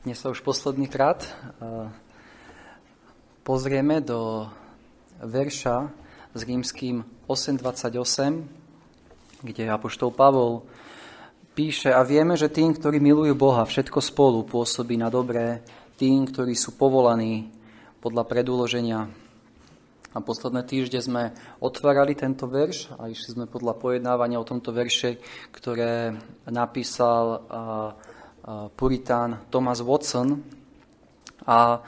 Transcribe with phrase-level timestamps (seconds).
[0.00, 1.28] Dnes sa už posledný krát
[3.44, 4.48] pozrieme do
[5.20, 5.92] verša
[6.32, 10.64] s rímským 8.28, kde Apoštol Pavol
[11.52, 15.60] píše a vieme, že tým, ktorí milujú Boha, všetko spolu pôsobí na dobré,
[16.00, 17.52] tým, ktorí sú povolaní
[18.00, 19.04] podľa predúloženia.
[20.16, 25.20] A posledné týždne sme otvárali tento verš a išli sme podľa pojednávania o tomto verše,
[25.52, 26.16] ktoré
[26.48, 27.44] napísal
[28.76, 30.40] puritán Thomas Watson.
[31.44, 31.80] A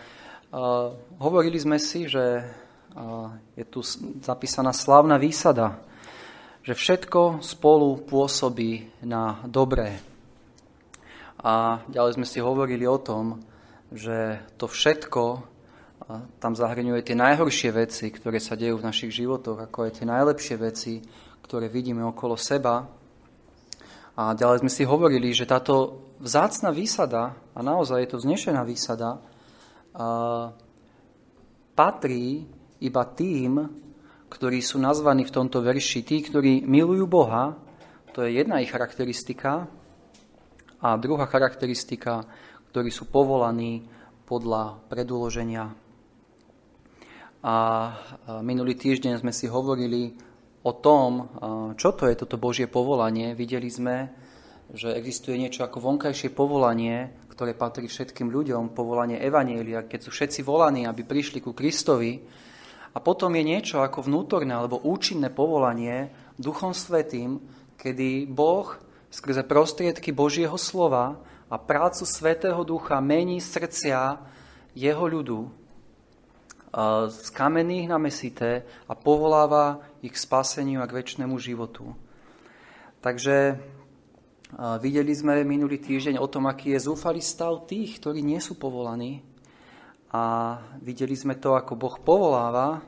[1.20, 2.45] hovorili sme si, že
[3.56, 3.80] je tu
[4.20, 5.80] zapísaná slávna výsada,
[6.60, 9.98] že všetko spolu pôsobí na dobré.
[11.43, 13.43] A ďalej sme si hovorili o tom,
[13.91, 15.43] že to všetko
[16.38, 20.57] tam zahrňuje tie najhoršie veci, ktoré sa dejú v našich životoch, ako aj tie najlepšie
[20.60, 21.01] veci,
[21.41, 22.84] ktoré vidíme okolo seba.
[24.12, 29.18] A ďalej sme si hovorili, že táto vzácna výsada, a naozaj je to znešená výsada,
[31.74, 32.46] patrí
[32.79, 33.66] iba tým,
[34.30, 37.59] ktorí sú nazvaní v tomto verši, tí, ktorí milujú Boha,
[38.14, 39.66] to je jedna ich charakteristika,
[40.82, 42.26] a druhá charakteristika,
[42.74, 43.86] ktorí sú povolaní
[44.26, 45.70] podľa predúloženia.
[47.42, 47.57] A
[48.42, 50.14] minulý týždeň sme si hovorili
[50.62, 51.26] o tom,
[51.79, 53.34] čo to je toto Božie povolanie.
[53.34, 54.10] Videli sme,
[54.73, 60.40] že existuje niečo ako vonkajšie povolanie, ktoré patrí všetkým ľuďom, povolanie Evanielia, keď sú všetci
[60.40, 62.24] volaní, aby prišli ku Kristovi.
[62.92, 67.41] A potom je niečo ako vnútorné alebo účinné povolanie Duchom Svetým,
[67.76, 68.69] kedy Boh
[69.12, 71.20] skrze prostriedky Božieho slova
[71.53, 74.20] a prácu Svetého Ducha mení srdcia
[74.72, 75.53] jeho ľudu
[77.12, 81.92] z kamenných na mesité a povoláva ich k spaseniu a k väčšnému životu.
[83.04, 83.60] Takže
[84.53, 89.25] Videli sme minulý týždeň o tom, aký je zúfalý stav tých, ktorí nie sú povolaní.
[90.12, 92.84] A videli sme to, ako Boh povoláva.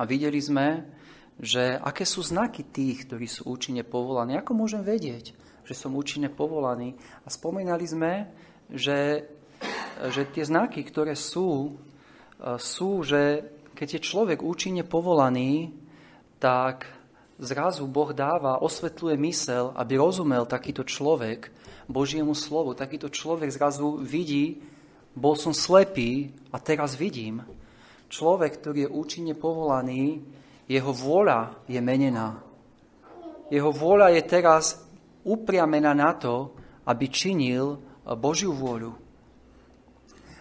[0.00, 0.88] A videli sme,
[1.36, 4.40] že aké sú znaky tých, ktorí sú účinne povolaní.
[4.40, 5.36] Ako môžem vedieť,
[5.68, 6.96] že som účinne povolaný?
[7.24, 8.32] A spomínali sme,
[8.72, 9.28] že,
[10.08, 11.76] že tie znaky, ktoré sú,
[12.56, 15.76] sú, že keď je človek účinne povolaný,
[16.40, 16.88] tak
[17.40, 21.48] zrazu Boh dáva, osvetľuje mysel, aby rozumel takýto človek
[21.90, 22.76] Božiemu slovu.
[22.76, 24.62] Takýto človek zrazu vidí,
[25.16, 27.42] bol som slepý a teraz vidím.
[28.06, 30.22] Človek, ktorý je účinne povolaný,
[30.70, 32.38] jeho vôľa je menená.
[33.50, 34.78] Jeho vôľa je teraz
[35.26, 36.54] upriamená na to,
[36.86, 38.94] aby činil Božiu vôľu.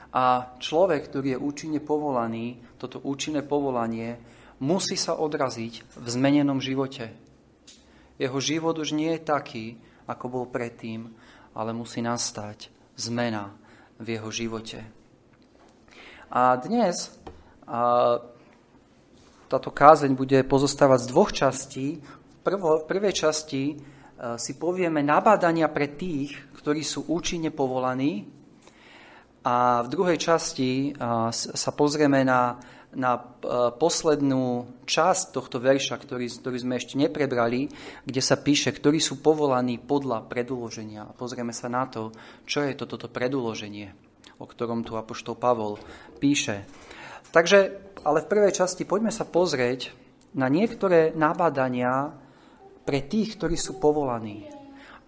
[0.10, 4.18] A človek, ktorý je účinne povolaný, toto účinné povolanie,
[4.60, 7.16] musí sa odraziť v zmenenom živote.
[8.20, 9.66] Jeho život už nie je taký,
[10.04, 11.08] ako bol predtým,
[11.56, 12.68] ale musí nastať
[13.00, 13.56] zmena
[14.00, 14.84] v jeho živote.
[16.30, 17.16] A dnes
[17.66, 18.20] a,
[19.50, 21.88] táto kázeň bude pozostávať z dvoch častí.
[22.04, 28.28] V, prvo, v prvej časti a, si povieme nabádania pre tých, ktorí sú účinne povolaní.
[29.40, 30.92] A v druhej časti
[31.32, 32.60] sa pozrieme na
[32.98, 33.22] na e,
[33.78, 37.70] poslednú časť tohto verša, ktorý, ktorý sme ešte neprebrali,
[38.06, 41.14] kde sa píše, ktorí sú povolaní podľa predúloženia.
[41.14, 42.10] Pozrieme sa na to,
[42.50, 43.94] čo je to toto predúloženie,
[44.42, 45.78] o ktorom tu Apoštol Pavol
[46.18, 46.66] píše.
[47.30, 47.60] Takže,
[48.02, 49.94] ale v prvej časti poďme sa pozrieť
[50.34, 52.10] na niektoré nabádania
[52.86, 54.59] pre tých, ktorí sú povolaní.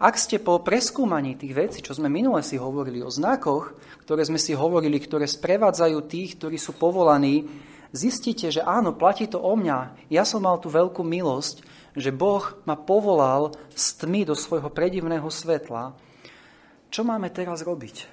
[0.01, 4.41] Ak ste po preskúmaní tých vecí, čo sme minule si hovorili o znakoch, ktoré sme
[4.41, 7.45] si hovorili, ktoré sprevádzajú tých, ktorí sú povolaní,
[7.94, 10.09] zistíte, že áno, platí to o mňa.
[10.09, 11.61] Ja som mal tú veľkú milosť,
[11.94, 15.94] že Boh ma povolal z tmy do svojho predivného svetla.
[16.90, 18.09] Čo máme teraz robiť?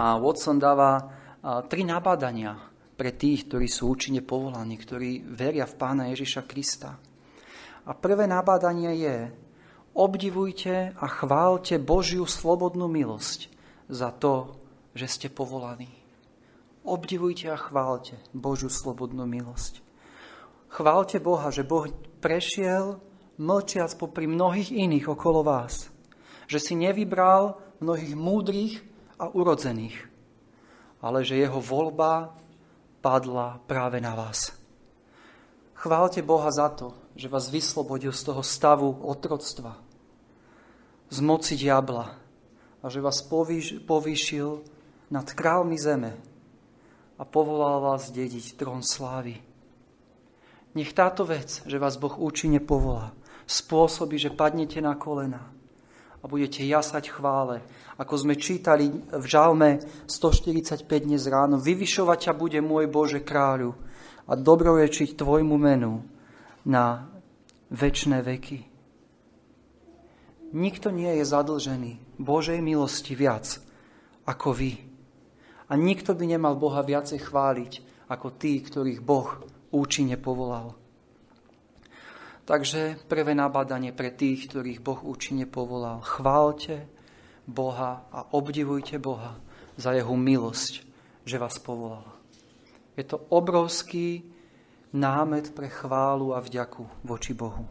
[0.00, 1.12] A Watson dáva
[1.68, 2.56] tri nabádania
[2.96, 6.96] pre tých, ktorí sú účinne povolaní, ktorí veria v Pána Ježiša Krista.
[7.84, 9.16] A prvé nabádanie je,
[9.94, 13.50] obdivujte a chválte Božiu slobodnú milosť
[13.90, 14.58] za to,
[14.94, 15.90] že ste povolaní.
[16.86, 19.84] Obdivujte a chválte Božiu slobodnú milosť.
[20.70, 21.90] Chválte Boha, že Boh
[22.22, 23.02] prešiel
[23.40, 25.90] mlčiac popri mnohých iných okolo vás.
[26.46, 28.74] Že si nevybral mnohých múdrych
[29.20, 29.96] a urodzených,
[31.00, 32.36] ale že jeho voľba
[33.00, 34.59] padla práve na vás.
[35.80, 39.80] Chválte Boha za to, že vás vyslobodil z toho stavu otroctva,
[41.08, 42.20] z moci diabla
[42.84, 43.24] a že vás
[43.88, 44.60] povýšil
[45.08, 46.12] nad kráľmi zeme,
[47.16, 49.40] a povolal vás dediť trón slávy.
[50.76, 53.16] Nech táto vec, že vás Boh účinne povolá,
[53.48, 55.48] spôsobí, že padnete na kolena
[56.20, 57.64] a budete jasať chvále.
[57.96, 63.76] Ako sme čítali v žalme 145 dnes ráno, vyvyšovať ťa bude môj Bože kráľu
[64.30, 66.06] a dobrorečiť tvojmu menu
[66.62, 67.10] na
[67.74, 68.60] väčšie veky.
[70.50, 73.58] Nikto nie je zadlžený Božej milosti viac
[74.26, 74.72] ako vy.
[75.70, 77.72] A nikto by nemal Boha viacej chváliť
[78.10, 80.74] ako tí, ktorých Boh účinne povolal.
[82.42, 86.02] Takže prvé nabádanie pre tých, ktorých Boh účinne povolal.
[86.02, 86.90] Chválte
[87.46, 89.38] Boha a obdivujte Boha
[89.78, 90.82] za jeho milosť,
[91.22, 92.09] že vás povolal.
[92.94, 94.24] Je to obrovský
[94.94, 97.66] námet pre chválu a vďaku voči Bohu.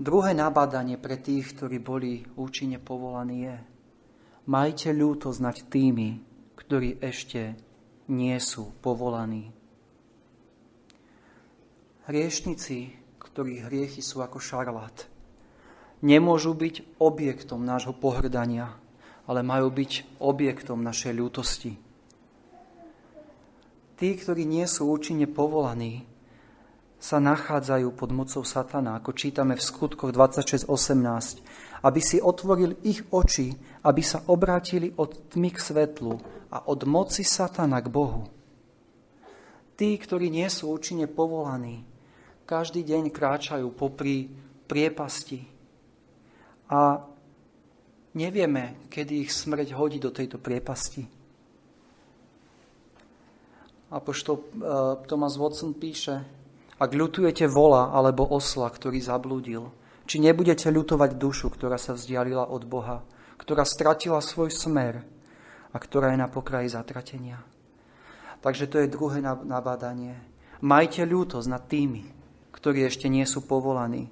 [0.00, 3.56] Druhé nabádanie pre tých, ktorí boli účinne povolaní je
[4.48, 6.08] majte ľútosť nad tými,
[6.56, 7.54] ktorí ešte
[8.08, 9.52] nie sú povolaní.
[12.08, 13.00] Hriešnici
[13.30, 15.06] ktorých hriechy sú ako šarlát.
[16.02, 18.74] Nemôžu byť objektom nášho pohrdania,
[19.30, 21.72] ale majú byť objektom našej ľútosti.
[24.00, 26.08] Tí, ktorí nie sú účinne povolaní,
[26.96, 33.52] sa nachádzajú pod mocou satana, ako čítame v skutkoch 26.18, aby si otvoril ich oči,
[33.84, 36.16] aby sa obrátili od tmy k svetlu
[36.48, 38.24] a od moci satana k Bohu.
[39.76, 41.84] Tí, ktorí nie sú účinne povolaní,
[42.48, 44.32] každý deň kráčajú popri
[44.64, 45.44] priepasti
[46.72, 47.04] a
[48.16, 51.19] nevieme, kedy ich smrť hodí do tejto priepasti.
[53.90, 54.42] Apoštol uh,
[55.10, 56.22] Thomas Watson píše,
[56.80, 59.68] ak ľutujete vola alebo osla, ktorý zablúdil,
[60.06, 63.04] či nebudete ľutovať dušu, ktorá sa vzdialila od Boha,
[63.36, 65.02] ktorá stratila svoj smer
[65.70, 67.42] a ktorá je na pokraji zatratenia.
[68.40, 70.16] Takže to je druhé nabádanie.
[70.64, 72.08] Majte ľútosť nad tými,
[72.54, 74.08] ktorí ešte nie sú povolaní.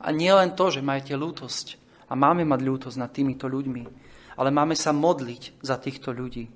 [0.00, 3.84] A nie len to, že majte ľútosť a máme mať ľútosť nad týmito ľuďmi,
[4.36, 6.52] ale máme sa modliť za týchto ľudí.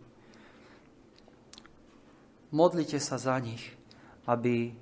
[2.50, 3.62] Modlite sa za nich,
[4.26, 4.74] aby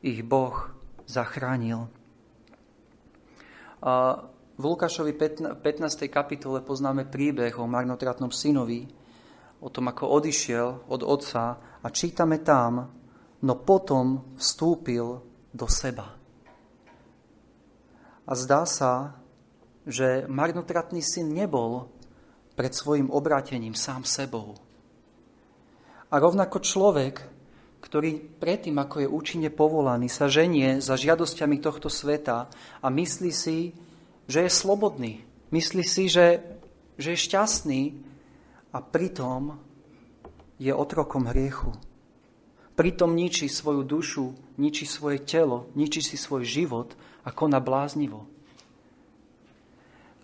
[0.00, 0.72] ich Boh
[1.04, 1.92] zachránil.
[4.56, 5.60] V Lukášovi 15.
[6.08, 8.88] kapitole poznáme príbeh o marnotratnom synovi,
[9.60, 12.88] o tom, ako odišiel od otca a čítame tam,
[13.44, 15.20] no potom vstúpil
[15.52, 16.16] do seba.
[18.24, 19.20] A zdá sa,
[19.84, 21.92] že marnotratný syn nebol
[22.56, 24.56] pred svojim obrátením sám sebou.
[26.10, 27.22] A rovnako človek,
[27.80, 32.50] ktorý predtým, ako je účinne povolaný, sa ženie za žiadosťami tohto sveta
[32.82, 33.72] a myslí si,
[34.26, 35.22] že je slobodný.
[35.54, 36.42] Myslí si, že,
[36.98, 37.82] že je šťastný
[38.74, 39.58] a pritom
[40.58, 41.74] je otrokom hriechu
[42.80, 48.24] pritom ničí svoju dušu, ničí svoje telo, ničí si svoj život a koná bláznivo.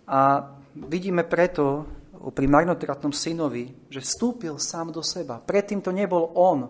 [0.09, 1.85] A vidíme preto
[2.33, 5.39] pri marnotratnom synovi, že vstúpil sám do seba.
[5.41, 6.69] Predtým to nebol on,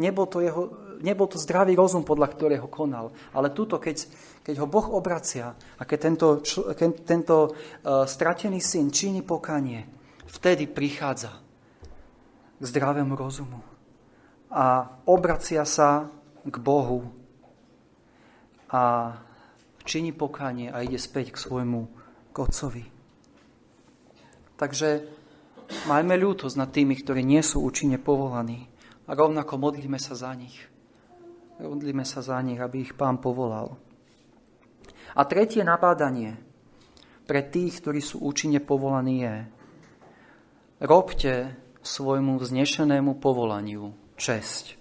[0.00, 0.62] nebol to, jeho,
[1.04, 3.12] nebol to zdravý rozum, podľa ktorého konal.
[3.36, 4.08] Ale tuto, keď,
[4.44, 6.28] keď ho Boh obracia a keď tento,
[6.72, 9.84] keď tento uh, stratený syn činí pokanie,
[10.28, 11.40] vtedy prichádza
[12.60, 13.60] k zdravému rozumu
[14.50, 16.10] a obracia sa
[16.42, 17.06] k Bohu
[18.70, 19.14] a
[19.86, 22.00] činí pokánie a ide späť k svojmu
[22.40, 22.99] Otcovi.
[24.60, 25.08] Takže
[25.88, 28.68] majme ľútosť nad tými, ktorí nie sú účinne povolaní
[29.08, 30.60] a rovnako modlíme sa za nich.
[31.56, 33.80] Modlíme sa za nich, aby ich Pán povolal.
[35.16, 36.36] A tretie nabádanie
[37.24, 39.36] pre tých, ktorí sú účinne povolaní je
[40.84, 44.76] robte svojmu vznešenému povolaniu česť.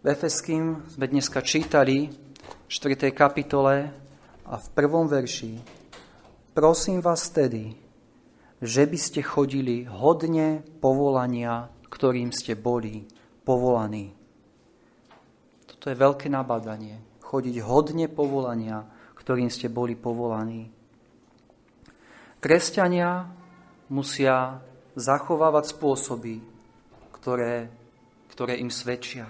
[0.00, 3.12] V Efeským sme dneska čítali v 4.
[3.12, 3.92] kapitole
[4.48, 5.60] a v prvom verši
[6.52, 7.72] Prosím vás tedy,
[8.62, 13.02] že by ste chodili hodne povolania, ktorým ste boli
[13.42, 14.14] povolaní.
[15.66, 17.02] Toto je veľké nabádanie.
[17.26, 18.86] Chodiť hodne povolania,
[19.18, 20.70] ktorým ste boli povolaní.
[22.38, 23.26] Kresťania
[23.90, 24.62] musia
[24.94, 26.38] zachovávať spôsoby,
[27.18, 27.82] ktoré
[28.32, 29.28] ktoré im svedčia.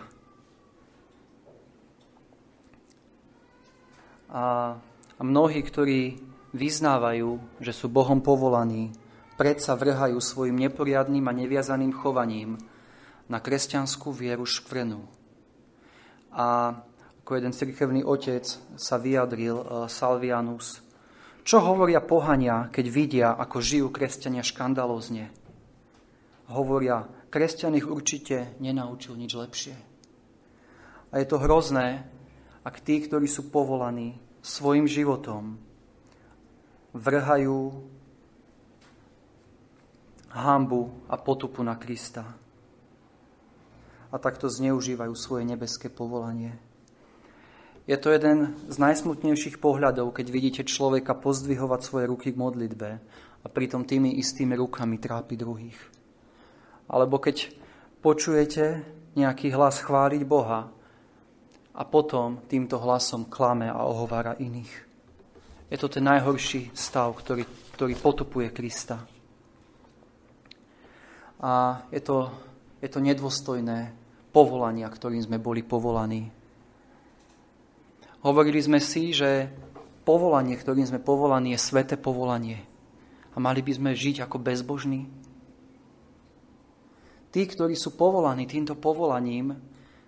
[4.30, 4.78] A,
[5.18, 6.22] mnohí, ktorí
[6.54, 8.94] vyznávajú, že sú Bohom povolaní,
[9.36, 12.60] predsa vrhajú svojim neporiadným a neviazaným chovaním
[13.30, 15.00] na kresťanskú vieru škvrnu.
[16.32, 16.76] A
[17.22, 20.82] ako jeden cirkevný otec sa vyjadril, uh, Salvianus,
[21.42, 25.30] čo hovoria pohania, keď vidia, ako žijú kresťania škandalozne?
[26.50, 29.76] Hovoria, kresťan ich určite nenaučil nič lepšie.
[31.10, 32.06] A je to hrozné,
[32.62, 35.58] ak tí, ktorí sú povolaní svojim životom,
[36.94, 37.90] vrhajú
[40.32, 42.24] hambu a potupu na Krista.
[44.12, 46.56] A takto zneužívajú svoje nebeské povolanie.
[47.88, 52.90] Je to jeden z najsmutnejších pohľadov, keď vidíte človeka pozdvihovať svoje ruky k modlitbe
[53.42, 55.78] a pritom tými istými rukami trápi druhých.
[56.86, 57.50] Alebo keď
[58.04, 58.86] počujete
[59.18, 60.70] nejaký hlas chváliť Boha
[61.74, 64.72] a potom týmto hlasom klame a ohovára iných.
[65.72, 69.00] Je to ten najhorší stav, ktorý, ktorý potupuje Krista.
[71.42, 72.30] A je to,
[72.78, 73.90] je to nedôstojné
[74.30, 76.30] povolania, ktorým sme boli povolaní.
[78.22, 79.50] Hovorili sme si, že
[80.06, 82.62] povolanie, ktorým sme povolaní, je sveté povolanie.
[83.34, 85.10] A mali by sme žiť ako bezbožní.
[87.32, 89.56] Tí, ktorí sú povolaní týmto povolaním,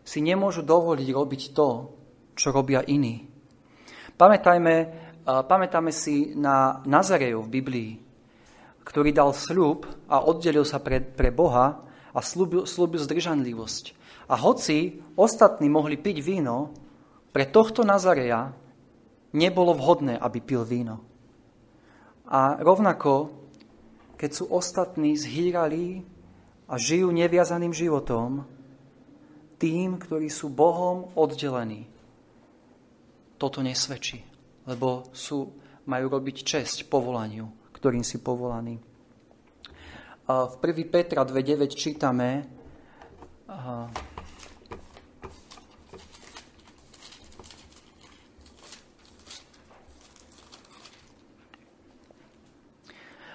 [0.04, 1.68] si nemôžu dovoliť robiť to,
[2.36, 3.24] čo robia iní.
[4.14, 4.74] Pamätajme,
[5.24, 7.90] pamätáme si na Nazarejov v Biblii,
[8.84, 13.84] ktorý dal sľub a oddelil sa pre, pre Boha a slúbil, slúbil zdržanlivosť.
[14.28, 16.72] A hoci ostatní mohli piť víno,
[17.34, 18.54] pre tohto Nazareja
[19.34, 21.02] nebolo vhodné, aby pil víno.
[22.30, 23.34] A rovnako,
[24.14, 26.06] keď sú ostatní zhýrali
[26.70, 28.46] a žijú neviazaným životom,
[29.58, 31.90] tým, ktorí sú Bohom oddelení,
[33.36, 34.22] toto nesvedčí,
[34.70, 35.52] lebo sú,
[35.90, 38.80] majú robiť česť povolaniu, ktorým si povolaný.
[40.24, 40.88] V 1.
[40.88, 42.48] Petra 2.9 čítame,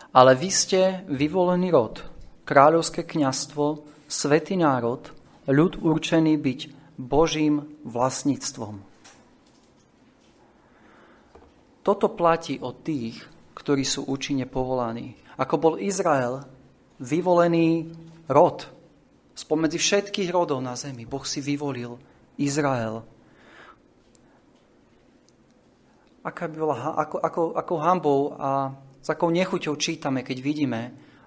[0.10, 2.02] ale vy ste vyvolený rod,
[2.50, 5.14] kráľovské kňastvo, svetý národ,
[5.46, 6.60] ľud určený byť
[6.98, 8.82] Božím vlastníctvom.
[11.86, 13.30] Toto platí od tých,
[13.60, 15.20] ktorí sú účinne povolaní.
[15.36, 16.48] Ako bol Izrael
[17.04, 17.92] vyvolený
[18.32, 18.80] rod
[19.40, 21.08] spomedzi všetkých rodov na zemi.
[21.08, 21.96] Boh si vyvolil
[22.36, 23.04] Izrael.
[26.20, 30.82] Aká by bola, ako, ako, ako hambou a s akou nechuťou čítame, keď vidíme,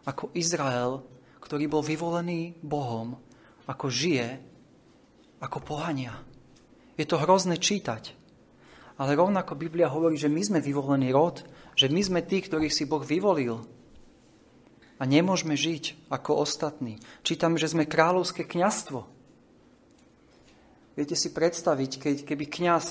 [0.04, 1.00] ako Izrael,
[1.40, 3.16] ktorý bol vyvolený Bohom,
[3.64, 4.28] ako žije,
[5.40, 6.20] ako pohania.
[7.00, 8.12] Je to hrozné čítať.
[9.00, 11.40] Ale rovnako Biblia hovorí, že my sme vyvolený rod,
[11.74, 13.64] že my sme tí, ktorých si Boh vyvolil.
[15.00, 17.02] A nemôžeme žiť ako ostatní.
[17.26, 19.02] Čítame, že sme kráľovské kňastvo.
[20.94, 22.84] Viete si predstaviť, keď, keby kňaz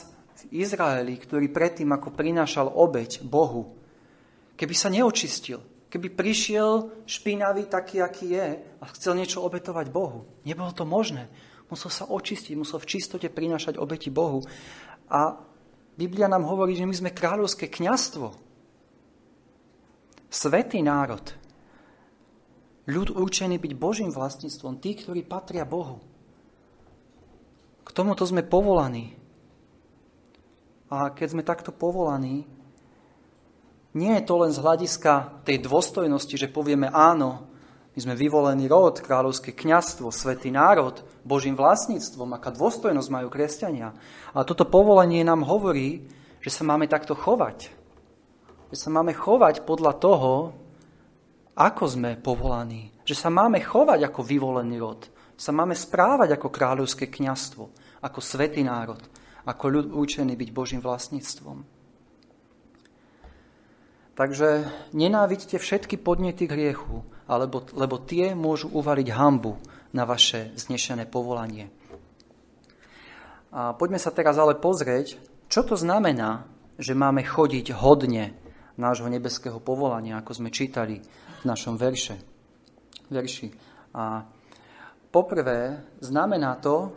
[0.49, 3.77] v Izraeli, ktorý predtým ako prinášal obeď Bohu,
[4.57, 10.25] keby sa neočistil, keby prišiel špinavý taký, aký je a chcel niečo obetovať Bohu.
[10.43, 11.29] Nebolo to možné.
[11.71, 14.43] Musel sa očistiť, musel v čistote prinášať obeti Bohu.
[15.07, 15.39] A
[15.95, 18.50] Biblia nám hovorí, že my sme kráľovské kňastvo.
[20.31, 21.35] Svetý národ.
[22.87, 24.79] Ľud určený byť Božím vlastníctvom.
[24.79, 25.99] Tí, ktorí patria Bohu.
[27.83, 29.11] K tomuto sme povolaní.
[30.87, 32.47] A keď sme takto povolaní,
[33.91, 37.51] nie je to len z hľadiska tej dôstojnosti, že povieme áno,
[37.91, 43.91] my sme vyvolený rod, kráľovské kňastvo, svetý národ, Božím vlastníctvom, aká dôstojnosť majú kresťania.
[44.31, 46.07] Ale toto povolenie nám hovorí,
[46.39, 47.80] že sa máme takto chovať.
[48.71, 50.55] Že sa máme chovať podľa toho,
[51.59, 52.95] ako sme povolaní.
[53.03, 55.11] Že sa máme chovať ako vyvolený rod.
[55.35, 57.63] Sa máme správať ako kráľovské kňastvo,
[57.99, 59.01] ako svetý národ,
[59.43, 61.81] ako ľud učený byť Božím vlastníctvom.
[64.15, 69.57] Takže nenávidte všetky podnety hriechu, alebo, lebo tie môžu uvaliť hambu
[69.91, 71.67] na vaše znešené povolanie.
[73.51, 75.19] A poďme sa teraz ale pozrieť,
[75.51, 76.47] čo to znamená,
[76.79, 78.31] že máme chodiť hodne
[78.77, 81.01] nášho nebeského povolania, ako sme čítali
[81.41, 82.15] v našom verše.
[83.11, 83.51] verši.
[83.97, 84.23] A
[85.11, 86.95] poprvé znamená to,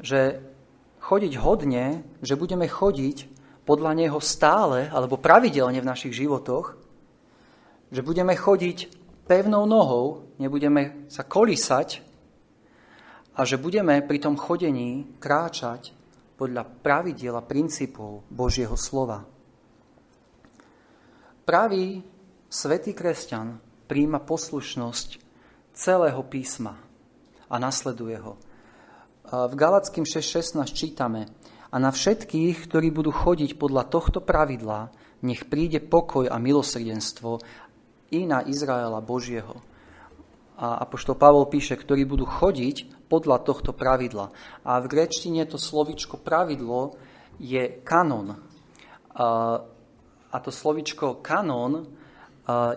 [0.00, 0.40] že
[1.00, 3.16] chodiť hodne, že budeme chodiť
[3.66, 6.78] podľa Neho stále alebo pravidelne v našich životoch,
[7.90, 8.78] že budeme chodiť
[9.26, 12.02] pevnou nohou, nebudeme sa kolísať
[13.36, 15.92] a že budeme pri tom chodení kráčať
[16.38, 19.35] podľa pravidiel a princípov Božieho slova.
[21.46, 22.02] Pravý
[22.50, 25.22] svetý kresťan príjma poslušnosť
[25.78, 26.74] celého písma
[27.46, 28.34] a nasleduje ho.
[29.30, 31.30] V Galackým 6.16 čítame,
[31.70, 34.90] a na všetkých, ktorí budú chodiť podľa tohto pravidla,
[35.22, 37.38] nech príde pokoj a milosrdenstvo
[38.10, 39.62] i na Izraela Božieho.
[40.58, 44.34] A apoštol Pavol píše, ktorí budú chodiť podľa tohto pravidla.
[44.66, 46.98] A v grečtine to slovičko pravidlo
[47.38, 48.34] je kanon.
[50.30, 51.86] A, to slovičko kanon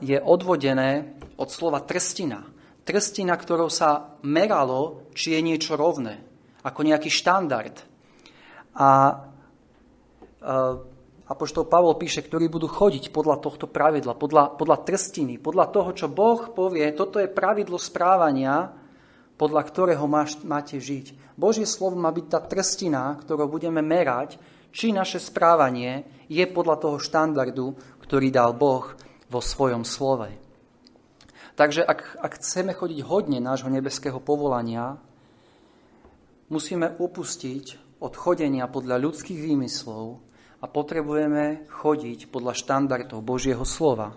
[0.01, 2.41] je odvodené od slova trstina.
[2.81, 6.17] Trstina, ktorou sa meralo, či je niečo rovné,
[6.65, 7.77] ako nejaký štandard.
[8.73, 8.89] A
[11.29, 16.09] Apoštol Pavol píše, ktorí budú chodiť podľa tohto pravidla, podľa, podľa trstiny, podľa toho, čo
[16.09, 18.73] Boh povie, toto je pravidlo správania,
[19.37, 21.37] podľa ktorého máš, máte žiť.
[21.37, 26.97] Božie slovo má byť tá trstina, ktorou budeme merať, či naše správanie je podľa toho
[27.01, 27.73] štandardu,
[28.05, 28.85] ktorý dal Boh
[29.29, 30.29] vo svojom slove.
[31.59, 34.95] Takže ak, ak chceme chodiť hodne nášho nebeského povolania,
[36.47, 40.23] musíme upustiť od chodenia podľa ľudských výmyslov
[40.59, 44.15] a potrebujeme chodiť podľa štandardov Božieho slova.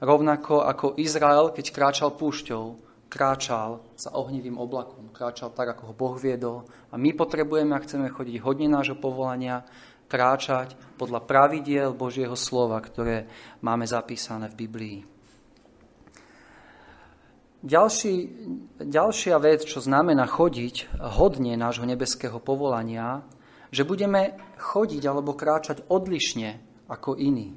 [0.00, 2.83] Rovnako ako Izrael, keď kráčal púšťou,
[3.14, 6.66] kráčal za ohnivým oblakom, kráčal tak, ako ho Boh viedol.
[6.90, 9.62] A my potrebujeme, ak chceme chodiť hodne nášho povolania,
[10.10, 13.30] kráčať podľa pravidiel Božieho slova, ktoré
[13.62, 14.98] máme zapísané v Biblii.
[17.64, 18.14] Ďalší,
[18.82, 23.24] ďalšia vec, čo znamená chodiť hodne nášho nebeského povolania,
[23.72, 27.56] že budeme chodiť alebo kráčať odlišne ako iní.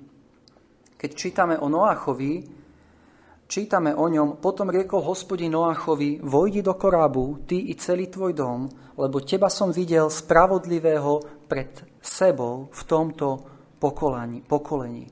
[0.95, 2.56] Keď čítame o Noáchovi,
[3.47, 8.67] čítame o ňom, potom riekol hospodin Noáchovi, vojdi do korábu, ty i celý tvoj dom,
[8.99, 11.71] lebo teba som videl spravodlivého pred
[12.03, 13.27] sebou v tomto
[13.79, 14.43] pokolení.
[14.43, 15.07] pokolení.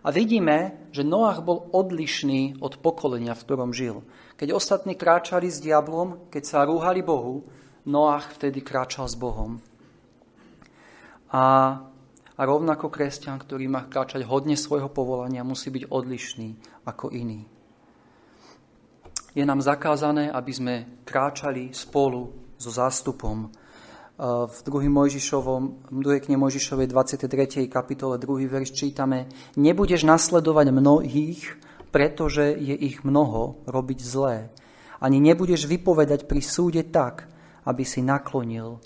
[0.00, 4.00] A vidíme, že Noach bol odlišný od pokolenia, v ktorom žil.
[4.40, 7.44] Keď ostatní kráčali s diablom, keď sa rúhali Bohu,
[7.84, 9.60] Noach vtedy kráčal s Bohom.
[11.28, 11.44] A,
[12.32, 16.48] a rovnako kresťan, ktorý má kráčať hodne svojho povolania, musí byť odlišný
[16.88, 17.59] ako iný.
[19.30, 20.74] Je nám zakázané, aby sme
[21.06, 23.46] kráčali spolu so zástupom.
[24.20, 24.90] V 2.
[24.90, 26.24] Mojžišovom, 2.
[26.26, 27.70] knihe Mojžišovej 23.
[27.70, 28.50] kapitole 2.
[28.50, 31.56] verš čítame Nebudeš nasledovať mnohých,
[31.94, 34.50] pretože je ich mnoho robiť zlé.
[35.00, 37.30] Ani nebudeš vypovedať pri súde tak,
[37.64, 38.82] aby si naklonil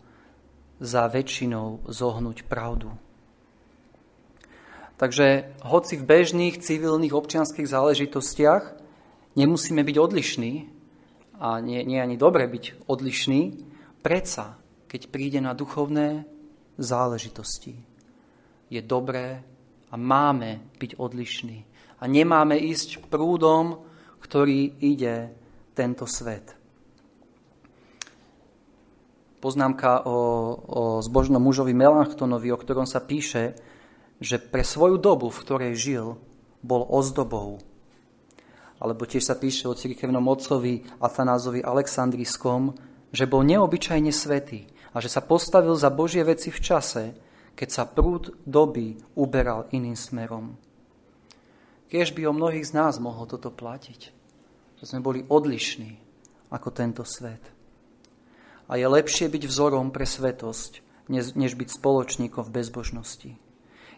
[0.78, 2.92] za väčšinou zohnúť pravdu.
[5.00, 8.83] Takže hoci v bežných civilných občianských záležitostiach
[9.34, 10.52] nemusíme byť odlišní,
[11.34, 13.40] a nie, nie ani dobre byť odlišný,
[14.00, 16.24] predsa, keď príde na duchovné
[16.78, 17.74] záležitosti,
[18.70, 19.42] je dobré
[19.90, 21.58] a máme byť odlišní.
[22.00, 23.82] A nemáme ísť prúdom,
[24.22, 25.34] ktorý ide
[25.74, 26.64] tento svet
[29.44, 30.16] poznámka o,
[30.64, 33.52] o zbožnom mužovi Melanchtonovi, o ktorom sa píše,
[34.16, 36.16] že pre svoju dobu, v ktorej žil,
[36.64, 37.60] bol ozdobou.
[38.84, 42.76] Alebo tiež sa píše o cirkevnom otcovi Atanázovi Aleksandriskom,
[43.08, 47.16] že bol neobyčajne svetý a že sa postavil za Božie veci v čase,
[47.56, 50.60] keď sa prúd doby uberal iným smerom.
[51.88, 54.00] Kiež by o mnohých z nás mohlo toto platiť,
[54.76, 55.96] že sme boli odlišní
[56.52, 57.54] ako tento svet
[58.68, 60.80] a je lepšie byť vzorom pre svetosť,
[61.12, 63.30] než, byť spoločníkom v bezbožnosti.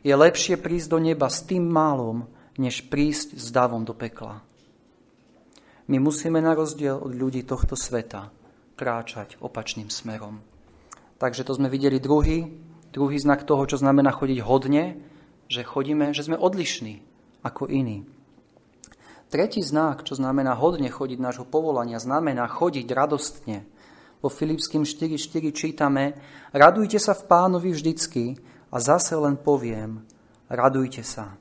[0.02, 2.26] Je lepšie prísť do neba s tým málom,
[2.58, 4.42] než prísť s davom do pekla.
[5.86, 8.34] My musíme na rozdiel od ľudí tohto sveta
[8.74, 10.42] kráčať opačným smerom.
[11.16, 12.50] Takže to sme videli druhý,
[12.92, 15.00] druhý znak toho, čo znamená chodiť hodne,
[15.46, 17.00] že chodíme, že sme odlišní
[17.46, 18.04] ako iní.
[19.30, 23.66] Tretí znak, čo znamená hodne chodiť nášho povolania, znamená chodiť radostne
[24.22, 26.18] vo Filipským 4.4 čítame
[26.50, 28.34] Radujte sa v pánovi vždycky
[28.72, 30.02] a zase len poviem,
[30.50, 31.36] radujte sa.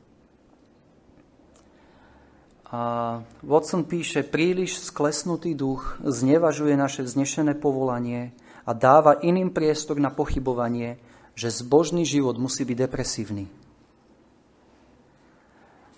[2.76, 8.36] A Watson píše, príliš sklesnutý duch znevažuje naše vznešené povolanie
[8.68, 11.00] a dáva iným priestor na pochybovanie,
[11.40, 13.48] že zbožný život musí byť depresívny.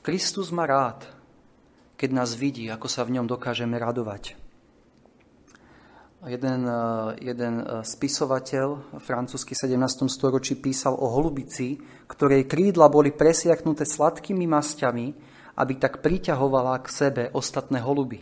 [0.05, 1.01] Kristus má rád,
[1.97, 4.37] keď nás vidí, ako sa v ňom dokážeme radovať.
[6.29, 6.73] Jeden, eh,
[7.25, 10.13] jeden eh, spisovateľ francúzsky 17.
[10.13, 17.23] storočí písal o holubici, ktorej krídla boli presiaknuté sladkými masťami, aby tak priťahovala k sebe
[17.33, 18.21] ostatné holuby.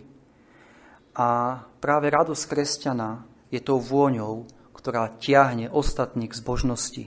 [1.16, 7.06] A práve radosť kresťana je tou vôňou, ktorá tiahne ostatní k zbožnosti.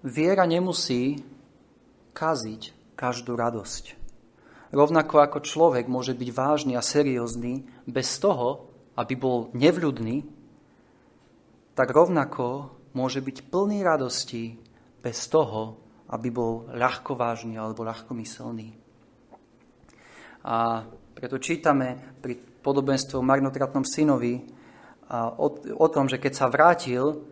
[0.00, 1.20] Viera nemusí
[2.16, 4.00] kaziť každú radosť.
[4.70, 10.24] Rovnako ako človek môže byť vážny a seriózny bez toho, aby bol nevľudný,
[11.74, 14.60] tak rovnako môže byť plný radosti
[15.00, 15.80] bez toho,
[16.10, 18.74] aby bol ľahkovážny alebo ľahkomyselný.
[20.42, 20.82] A
[21.14, 24.40] preto čítame pri podobenstve o marnotratnom synovi
[25.10, 25.46] o,
[25.76, 27.22] o tom, že keď sa vrátil,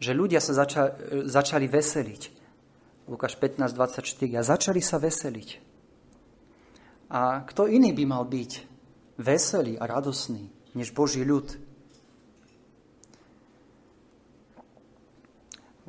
[0.00, 0.96] že ľudia sa zača,
[1.28, 2.22] začali veseliť.
[3.08, 4.38] Lukáš 15.24.
[4.38, 5.48] A začali sa veseliť.
[7.10, 8.52] A kto iný by mal byť
[9.18, 10.46] veselý a radosný,
[10.78, 11.69] než Boží ľud?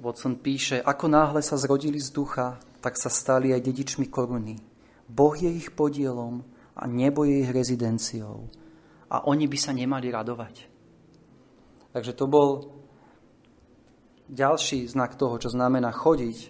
[0.01, 4.57] Watson píše, ako náhle sa zrodili z ducha, tak sa stali aj dedičmi koruny.
[5.05, 6.41] Boh je ich podielom
[6.73, 8.49] a nebo je ich rezidenciou.
[9.13, 10.65] A oni by sa nemali radovať.
[11.93, 12.49] Takže to bol
[14.31, 16.49] ďalší znak toho, čo znamená chodiť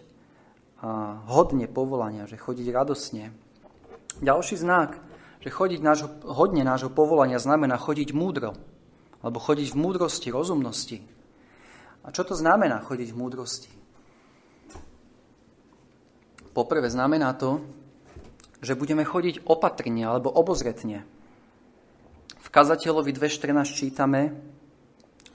[1.27, 3.35] hodne povolania, že chodiť radosne.
[4.23, 5.01] Ďalší znak,
[5.43, 8.55] že chodiť nášho, hodne nášho povolania znamená chodiť múdro,
[9.19, 11.01] alebo chodiť v múdrosti, rozumnosti.
[12.01, 13.71] A čo to znamená chodiť v múdrosti?
[16.51, 17.63] Poprvé znamená to,
[18.61, 21.07] že budeme chodiť opatrne alebo obozretne.
[22.41, 24.21] V kazateľovi 2.14 čítame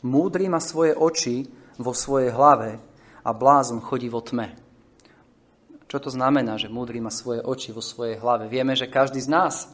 [0.05, 1.49] Múdry má svoje oči
[1.81, 2.79] vo svojej hlave
[3.25, 4.55] a blázon chodí vo tme.
[5.87, 8.51] Čo to znamená, že múdry má svoje oči vo svojej hlave?
[8.51, 9.71] Vieme, že každý z nás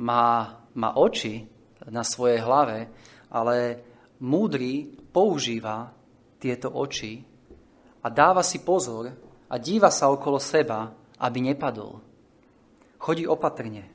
[0.00, 1.46] má, má oči
[1.86, 2.88] na svojej hlave,
[3.28, 3.80] ale
[4.20, 5.99] múdry používa
[6.40, 7.20] tieto oči
[8.00, 9.12] a dáva si pozor
[9.46, 10.88] a díva sa okolo seba,
[11.20, 12.00] aby nepadol.
[12.96, 13.92] Chodí opatrne.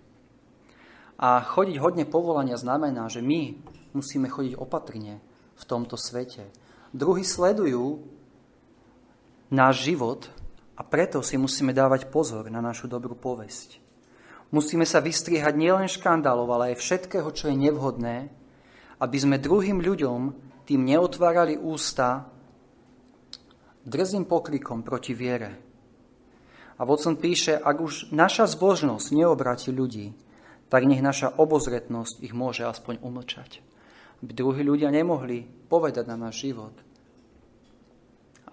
[1.17, 3.57] A chodiť hodne povolania znamená, že my
[3.97, 5.23] musíme chodiť opatrne
[5.55, 6.51] v tomto svete.
[6.91, 8.03] Druhí sledujú
[9.49, 10.27] náš život
[10.75, 13.79] a preto si musíme dávať pozor na našu dobrú povesť.
[14.51, 18.29] Musíme sa vystriehať nielen škandálov, ale aj všetkého, čo je nevhodné,
[18.99, 20.19] aby sme druhým ľuďom
[20.67, 22.27] tým neotvárali ústa
[23.85, 25.61] drzým pokrikom proti viere.
[26.75, 30.11] A Watson píše, ak už naša zbožnosť neobráti ľudí,
[30.67, 33.63] tak nech naša obozretnosť ich môže aspoň umlčať.
[34.19, 36.75] Aby druhí ľudia nemohli povedať na náš život,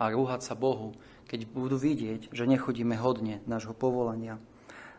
[0.03, 0.99] a rúhať sa Bohu,
[1.31, 4.43] keď budú vidieť, že nechodíme hodne nášho povolania.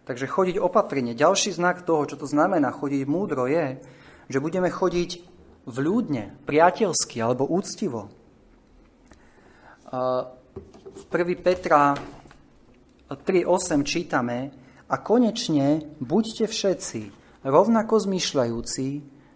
[0.08, 1.12] Takže chodiť opatrne.
[1.12, 3.84] Ďalší znak toho, čo to znamená chodiť múdro, je,
[4.32, 5.24] že budeme chodiť
[5.68, 8.12] vľúdne, priateľsky alebo úctivo.
[9.94, 11.38] V 1.
[11.46, 11.94] Petra
[13.14, 14.50] 3.8 čítame
[14.90, 17.02] a konečne buďte všetci
[17.46, 18.88] rovnako zmýšľajúci,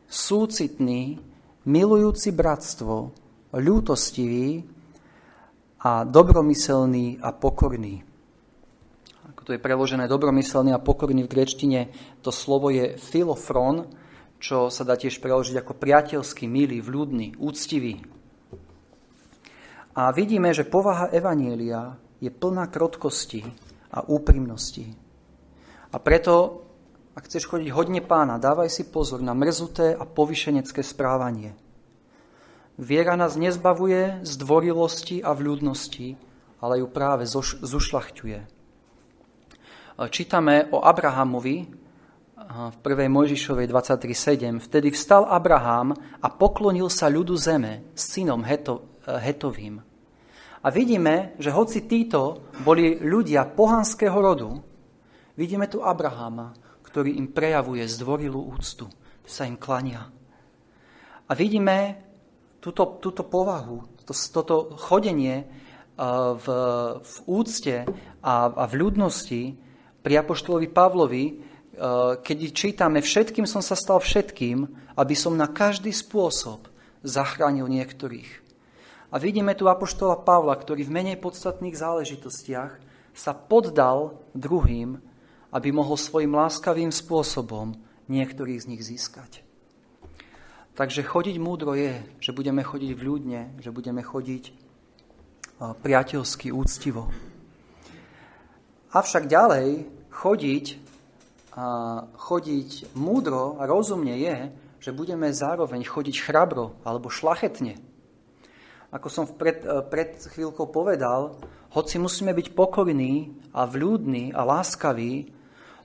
[0.10, 1.22] súcitní,
[1.70, 3.14] milujúci bratstvo,
[3.54, 4.66] ľútostiví,
[5.78, 8.02] a dobromyselný a pokorný.
[9.30, 11.94] Ako to je preložené dobromyselný a pokorný v grečtine,
[12.26, 13.86] to slovo je filofron,
[14.42, 18.17] čo sa dá tiež preložiť ako priateľský, milý, vľúdny, úctivý.
[19.98, 23.42] A vidíme, že povaha Evanielia je plná krotkosti
[23.90, 24.94] a úprimnosti.
[25.90, 26.62] A preto,
[27.18, 31.58] ak chceš chodiť hodne pána, dávaj si pozor na mrzuté a povyšenecké správanie–
[32.78, 36.14] Viera nás nezbavuje z dvorilosti a vľúdnosti,
[36.62, 37.26] ale ju práve
[37.66, 38.40] zušľachťuje.
[40.14, 41.58] Čítame o Abrahamovi
[42.38, 43.10] v 1.
[43.10, 44.62] Mojžišovej 23.7.
[44.62, 49.87] Vtedy vstal Abraham a poklonil sa ľudu zeme s synom Heto, Hetovým.
[50.68, 54.52] A vidíme, že hoci títo boli ľudia pohanského rodu,
[55.40, 56.52] vidíme tu Abrahama,
[56.84, 58.92] ktorý im prejavuje zdvorilú úctu,
[59.24, 60.12] sa im klania.
[61.24, 62.04] A vidíme
[62.60, 65.48] túto, túto povahu, to, toto chodenie
[66.36, 66.48] v,
[67.00, 67.88] v úcte
[68.20, 69.42] a, a v ľudnosti
[70.04, 71.26] pri Apoštolovi Pavlovi,
[72.20, 74.68] keď čítame všetkým som sa stal všetkým,
[75.00, 76.68] aby som na každý spôsob
[77.08, 78.47] zachránil niektorých.
[79.08, 82.72] A vidíme tu Apoštola Pavla, ktorý v menej podstatných záležitostiach
[83.16, 85.00] sa poddal druhým,
[85.56, 87.80] aby mohol svojim láskavým spôsobom
[88.12, 89.48] niektorých z nich získať.
[90.76, 94.52] Takže chodiť múdro je, že budeme chodiť v ľudne, že budeme chodiť
[95.58, 97.10] priateľsky, úctivo.
[98.92, 100.66] Avšak ďalej chodiť,
[102.14, 104.52] chodiť múdro a rozumne je,
[104.84, 107.87] že budeme zároveň chodiť chrabro alebo šlachetne.
[108.88, 109.60] Ako som pred,
[109.92, 111.36] pred chvíľkou povedal,
[111.76, 115.28] hoci musíme byť pokorní a vľúdni a láskaví,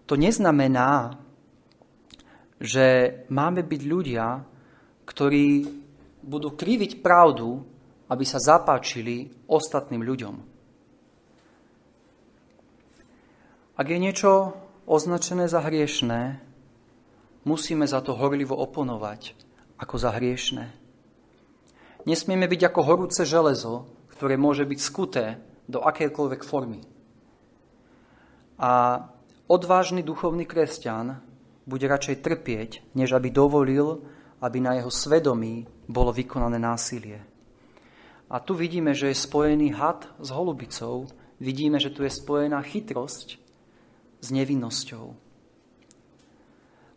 [0.07, 1.19] to neznamená,
[2.63, 4.27] že máme byť ľudia,
[5.03, 5.67] ktorí
[6.23, 7.67] budú kriviť pravdu,
[8.07, 10.35] aby sa zapáčili ostatným ľuďom.
[13.73, 14.55] Ak je niečo
[14.87, 16.39] označené za hriešné,
[17.43, 19.35] musíme za to horlivo oponovať
[19.81, 20.82] ako za hriešné.
[22.03, 25.25] Nesmieme byť ako horúce železo, ktoré môže byť skuté
[25.71, 26.83] do akékoľvek formy.
[28.59, 29.03] A
[29.47, 31.23] odvážny duchovný kresťan
[31.63, 34.03] bude radšej trpieť, než aby dovolil,
[34.43, 37.23] aby na jeho svedomí bolo vykonané násilie.
[38.33, 41.07] A tu vidíme, že je spojený had s holubicou.
[41.43, 43.39] vidíme, že tu je spojená chytrosť
[44.23, 45.15] s nevinnosťou.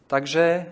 [0.05, 0.69] Takže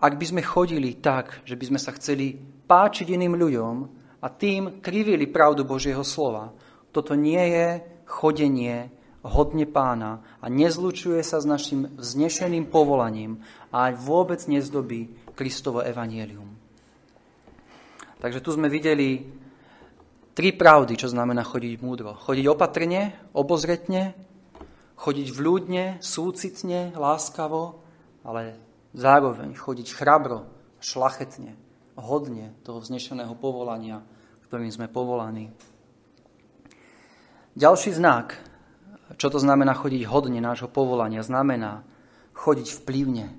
[0.00, 3.74] ak by sme chodili tak, že by sme sa chceli páčiť iným ľuďom
[4.22, 6.54] a tým krivili pravdu Božieho slova,
[6.94, 7.66] toto nie je
[8.06, 8.94] chodenie
[9.26, 13.42] hodne pána a nezlučuje sa s našim vznešeným povolaním
[13.74, 16.54] a vôbec nezdobí Kristovo evanielium.
[18.22, 19.26] Takže tu sme videli
[20.38, 22.14] tri pravdy, čo znamená chodiť múdro.
[22.14, 24.14] Chodiť opatrne, obozretne,
[24.94, 27.80] chodiť vľúdne, súcitne, láskavo,
[28.24, 30.50] ale Zároveň chodiť chrabro,
[30.82, 31.54] šlachetne,
[32.00, 34.02] hodne toho vznešeného povolania,
[34.48, 35.52] ktorým sme povolaní.
[37.54, 38.34] Ďalší znak,
[39.20, 41.84] čo to znamená chodiť hodne nášho povolania, znamená
[42.34, 43.30] chodiť vplyvne,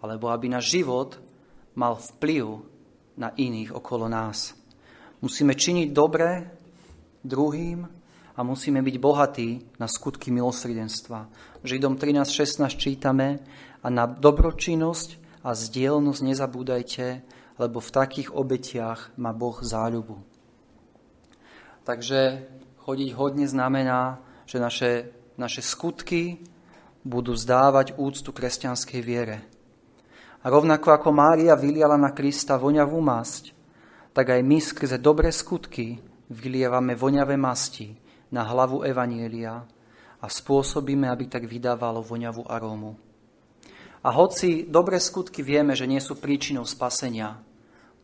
[0.00, 1.18] alebo aby náš život
[1.74, 2.62] mal vplyv
[3.18, 4.54] na iných okolo nás.
[5.20, 6.46] Musíme činiť dobre
[7.24, 7.88] druhým
[8.34, 9.50] a musíme byť bohatí
[9.80, 11.26] na skutky milosrdenstva.
[11.64, 13.40] Židom 13.16 čítame,
[13.84, 17.20] a na dobročinnosť a zdielnosť nezabúdajte,
[17.58, 20.18] lebo v takých obetiach má Boh záľubu.
[21.84, 22.48] Takže
[22.82, 24.90] chodiť hodne znamená, že naše,
[25.36, 26.40] naše skutky
[27.04, 29.44] budú zdávať úctu kresťanskej viere.
[30.44, 33.52] A rovnako ako Mária vyliala na Krista voňavú masť,
[34.12, 37.96] tak aj my skrze dobré skutky vylievame voňavé masti
[38.32, 39.64] na hlavu Evanielia
[40.20, 42.96] a spôsobíme, aby tak vydávalo voňavú arómu.
[44.04, 47.40] A hoci dobré skutky vieme, že nie sú príčinou spasenia,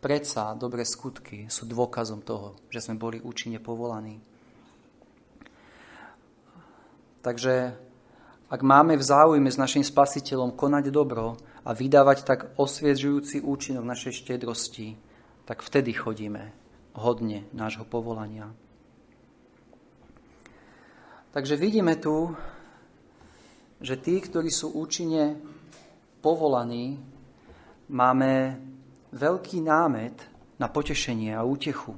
[0.01, 4.17] predsa dobré skutky sú dôkazom toho, že sme boli účinne povolaní.
[7.21, 7.77] Takže
[8.49, 11.37] ak máme v záujme s našim spasiteľom konať dobro
[11.69, 14.97] a vydávať tak osviežujúci účinok našej štedrosti,
[15.45, 16.51] tak vtedy chodíme
[16.97, 18.49] hodne nášho povolania.
[21.31, 22.35] Takže vidíme tu,
[23.85, 25.39] že tí, ktorí sú účinne
[26.21, 27.01] povolaní,
[27.89, 28.61] máme
[29.11, 30.15] veľký námet
[30.61, 31.97] na potešenie a útechu.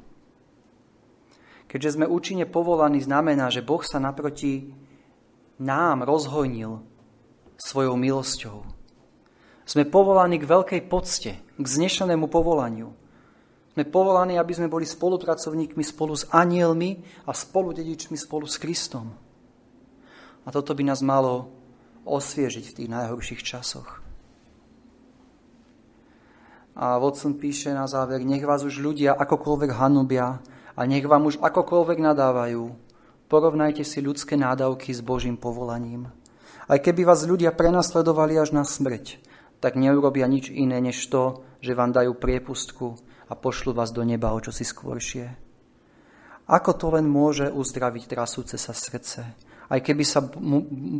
[1.66, 4.70] Keďže sme účinne povolaní, znamená, že Boh sa naproti
[5.58, 6.84] nám rozhojnil
[7.56, 8.62] svojou milosťou.
[9.62, 12.92] Sme povolaní k veľkej pocte, k znešenému povolaniu.
[13.72, 19.16] Sme povolaní, aby sme boli spolupracovníkmi spolu s anielmi a spoludedičmi spolu s Kristom.
[20.44, 21.48] A toto by nás malo
[22.04, 24.01] osviežiť v tých najhorších časoch.
[26.72, 30.40] A Watson píše na záver, nech vás už ľudia akokoľvek hanubia
[30.72, 32.64] a nech vám už akokoľvek nadávajú.
[33.28, 36.08] Porovnajte si ľudské nádavky s Božím povolaním.
[36.68, 39.20] Aj keby vás ľudia prenasledovali až na smrť,
[39.60, 42.96] tak neurobia nič iné než to, že vám dajú priepustku
[43.28, 45.28] a pošlu vás do neba o čosi skôršie.
[46.48, 49.20] Ako to len môže uzdraviť trasúce sa srdce?
[49.72, 50.20] Aj keby sa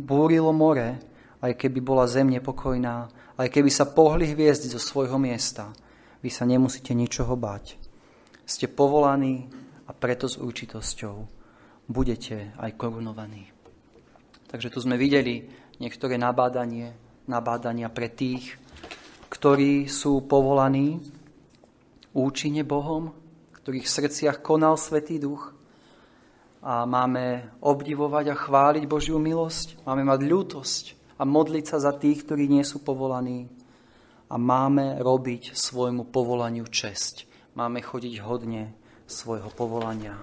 [0.05, 0.97] búrilo more,
[1.43, 5.75] aj keby bola zem nepokojná, aj keby sa pohli hviezdy zo svojho miesta,
[6.23, 7.75] vy sa nemusíte ničoho báť.
[8.47, 9.51] Ste povolaní
[9.83, 11.27] a preto s určitosťou
[11.91, 13.51] budete aj korunovaní.
[14.47, 15.43] Takže tu sme videli
[15.83, 16.95] niektoré nabádanie,
[17.27, 18.55] nabádania pre tých,
[19.27, 21.03] ktorí sú povolaní
[22.15, 23.11] účinne Bohom,
[23.59, 25.51] ktorých srdciach konal Svetý Duch.
[26.63, 32.27] A máme obdivovať a chváliť Božiu milosť, máme mať ľútosť a modliť sa za tých,
[32.27, 33.47] ktorí nie sú povolaní.
[34.27, 37.23] A máme robiť svojmu povolaniu česť.
[37.55, 38.75] Máme chodiť hodne
[39.07, 40.19] svojho povolania.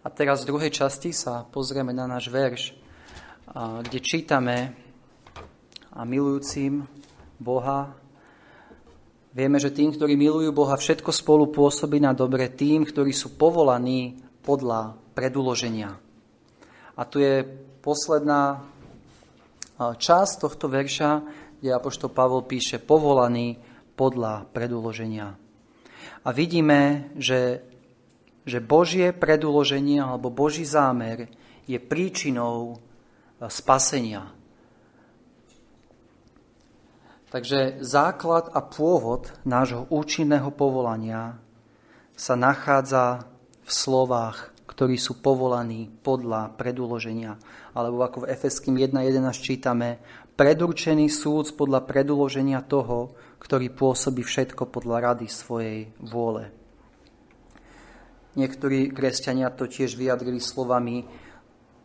[0.00, 2.72] A teraz v druhej časti sa pozrieme na náš verš,
[3.84, 4.72] kde čítame
[5.92, 6.88] a milujúcim
[7.36, 8.00] Boha
[9.34, 14.22] Vieme, že tým, ktorí milujú Boha, všetko spolu pôsobí na dobre tým, ktorí sú povolaní
[14.46, 15.90] podľa predúloženia.
[16.94, 17.42] A tu je
[17.82, 18.62] posledná
[19.78, 21.10] časť tohto verša,
[21.58, 23.58] kde Apoštol Pavol píše povolaný
[23.98, 25.34] podľa predúloženia.
[26.24, 27.64] A vidíme, že,
[28.46, 31.28] že Božie predúloženie alebo Boží zámer
[31.64, 34.30] je príčinou e, spasenia.
[37.34, 41.34] Takže základ a pôvod nášho účinného povolania
[42.14, 43.26] sa nachádza
[43.66, 47.38] v slovách ktorí sú povolaní podľa predúloženia.
[47.78, 50.02] Alebo ako v Efeským 1.11 čítame,
[50.34, 56.50] predurčený súd podľa predúloženia toho, ktorý pôsobí všetko podľa rady svojej vôle.
[58.34, 61.06] Niektorí kresťania to tiež vyjadrili slovami,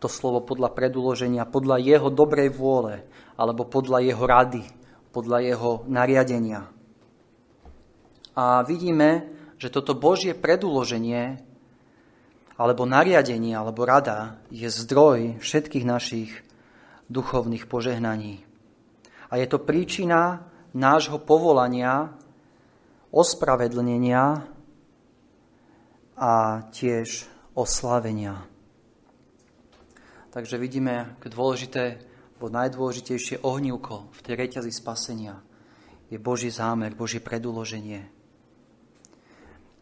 [0.02, 3.06] to slovo podľa predúloženia, podľa jeho dobrej vôle,
[3.38, 4.66] alebo podľa jeho rady,
[5.14, 6.66] podľa jeho nariadenia.
[8.34, 11.49] A vidíme, že toto Božie predúloženie
[12.60, 16.30] alebo nariadenie, alebo rada je zdroj všetkých našich
[17.08, 18.44] duchovných požehnaní.
[19.32, 20.44] A je to príčina
[20.76, 22.12] nášho povolania,
[23.08, 24.44] ospravedlnenia
[26.20, 26.32] a
[26.68, 27.24] tiež
[27.56, 28.44] oslavenia.
[30.30, 31.84] Takže vidíme, aké dôležité,
[32.36, 35.40] bo najdôležitejšie ohnívko v tej reťazi spasenia
[36.10, 38.19] je Boží zámer, Božie predúloženie.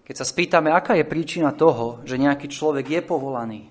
[0.09, 3.63] Keď sa spýtame, aká je príčina toho, že nejaký človek je povolaný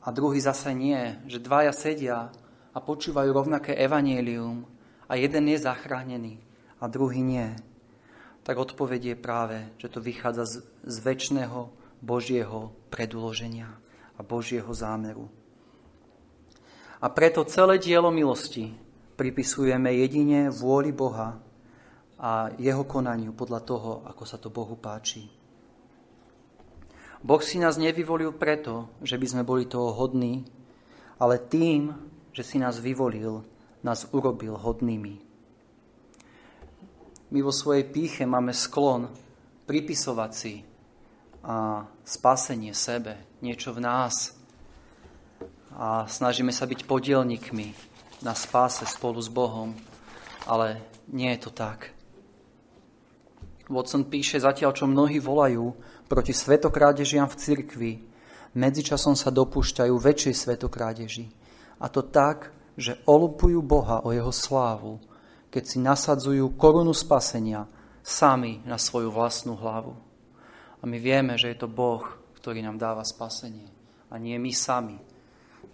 [0.00, 2.32] a druhý zase nie, že dvaja sedia
[2.72, 4.64] a počúvajú rovnaké evanielium
[5.04, 6.40] a jeden je zachránený
[6.80, 7.52] a druhý nie,
[8.40, 11.68] tak odpovedie je práve, že to vychádza z, z väčšného
[12.00, 13.68] Božieho predúloženia
[14.16, 15.28] a Božieho zámeru.
[17.04, 18.72] A preto celé dielo milosti
[19.20, 21.43] pripisujeme jedine vôli Boha
[22.18, 25.26] a jeho konaniu podľa toho, ako sa to Bohu páči.
[27.24, 30.44] Boh si nás nevyvolil preto, že by sme boli toho hodní,
[31.16, 31.94] ale tým,
[32.36, 33.40] že si nás vyvolil,
[33.80, 35.24] nás urobil hodnými.
[37.32, 39.08] My vo svojej píche máme sklon
[39.64, 40.60] pripisovať si
[41.44, 44.36] a spasenie sebe, niečo v nás,
[45.74, 47.74] a snažíme sa byť podielnikmi
[48.22, 49.74] na spáse spolu s Bohom,
[50.46, 50.78] ale
[51.10, 51.90] nie je to tak.
[53.72, 55.72] Watson píše, zatiaľ čo mnohí volajú
[56.04, 57.92] proti svetokrádežiam v cirkvi,
[58.54, 61.26] medzičasom sa dopúšťajú väčšej svetokrádeži.
[61.80, 65.00] A to tak, že olupujú Boha o jeho slávu,
[65.48, 67.66] keď si nasadzujú korunu spasenia
[68.04, 69.94] sami na svoju vlastnú hlavu.
[70.78, 72.04] A my vieme, že je to Boh,
[72.36, 73.70] ktorý nám dáva spasenie.
[74.12, 75.00] A nie my sami,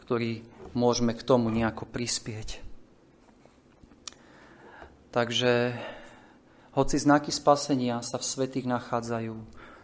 [0.06, 0.46] ktorí
[0.78, 2.62] môžeme k tomu nejako prispieť.
[5.10, 5.74] Takže,
[6.80, 9.36] hoci znaky spasenia sa v svetých nachádzajú,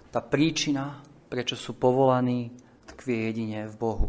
[0.08, 2.56] tá príčina, prečo sú povolaní,
[2.88, 4.08] tkvie jedine v Bohu.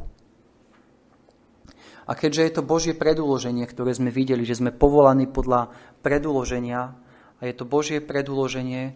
[2.07, 6.95] A keďže je to Božie predúloženie, ktoré sme videli, že sme povolaní podľa predúloženia
[7.37, 8.95] a je to Božie predúloženie,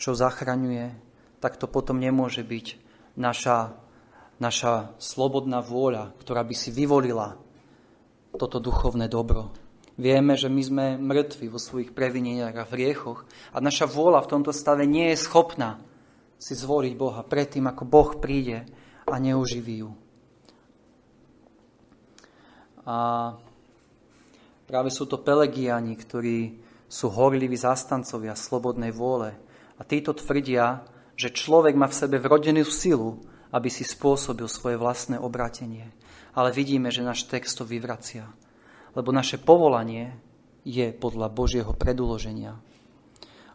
[0.00, 0.96] čo zachraňuje,
[1.44, 2.66] tak to potom nemôže byť
[3.20, 3.76] naša
[4.36, 7.40] naša slobodná vôľa, ktorá by si vyvolila
[8.36, 9.48] toto duchovné dobro.
[9.96, 13.24] Vieme, že my sme mŕtvi vo svojich previneniach a v riechoch
[13.56, 15.80] a naša vôľa v tomto stave nie je schopná
[16.36, 18.68] si zvoliť Boha predtým, ako Boh príde
[19.08, 19.90] a neuživí ju.
[22.86, 22.96] A
[24.68, 29.34] práve sú to pelegiani, ktorí sú horliví zastancovia slobodnej vôle.
[29.76, 30.86] A títo tvrdia,
[31.18, 33.18] že človek má v sebe vrodenú silu,
[33.50, 35.90] aby si spôsobil svoje vlastné obratenie.
[36.36, 38.28] Ale vidíme, že náš text to vyvracia.
[38.96, 40.16] Lebo naše povolanie
[40.64, 42.56] je podľa Božieho predúloženia.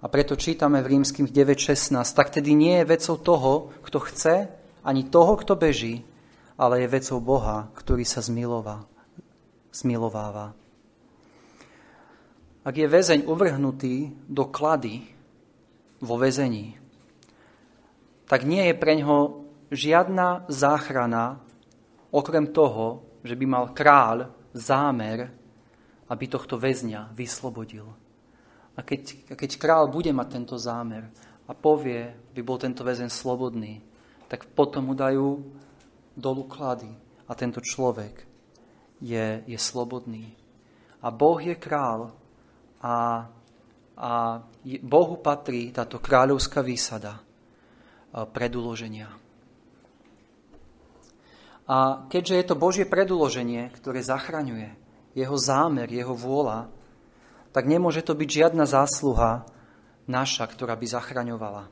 [0.01, 3.53] A preto čítame v rímskych 9.16, tak tedy nie je vecou toho,
[3.85, 4.35] kto chce,
[4.81, 6.05] ani toho, kto beží,
[6.57, 8.85] ale je vecou Boha, ktorý sa zmilová,
[9.73, 10.53] zmilováva.
[12.61, 15.01] Ak je väzeň uvrhnutý do klady
[16.01, 16.77] vo väzení,
[18.29, 21.41] tak nie je pre ňoho žiadna záchrana,
[22.13, 25.31] okrem toho, že by mal kráľ zámer,
[26.11, 27.87] aby tohto väzňa vyslobodil.
[28.75, 31.07] A keď, a keď král bude mať tento zámer
[31.47, 33.83] a povie, by bol tento väzen slobodný,
[34.31, 35.43] tak potom mu dajú
[36.15, 36.91] dolu klady
[37.27, 38.27] a tento človek
[39.03, 40.31] je, je slobodný.
[41.03, 42.11] A Boh je král
[42.79, 43.27] a,
[43.97, 44.11] a
[44.83, 47.19] Bohu patrí táto kráľovská výsada
[48.11, 49.09] predúloženia.
[51.71, 54.75] A keďže je to Božie preduloženie, ktoré zachraňuje,
[55.15, 56.67] jeho zámer, jeho vôľa,
[57.55, 59.47] tak nemôže to byť žiadna zásluha
[60.03, 61.71] naša, ktorá by zachraňovala.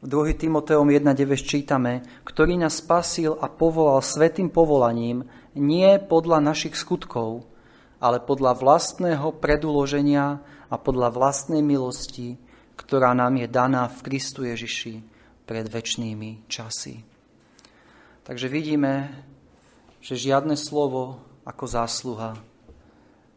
[0.00, 0.32] V 2.
[0.32, 7.44] Timoteom 1.9 čítame, ktorý nás spasil a povolal svetým povolaním nie podľa našich skutkov,
[8.00, 10.40] ale podľa vlastného preduloženia
[10.72, 12.40] a podľa vlastnej milosti,
[12.80, 15.02] ktorá nám je daná v Kristu Ježiši
[15.44, 17.17] pred väčšnými časy.
[18.28, 19.08] Takže vidíme,
[20.04, 21.16] že žiadne slovo
[21.48, 22.36] ako zásluha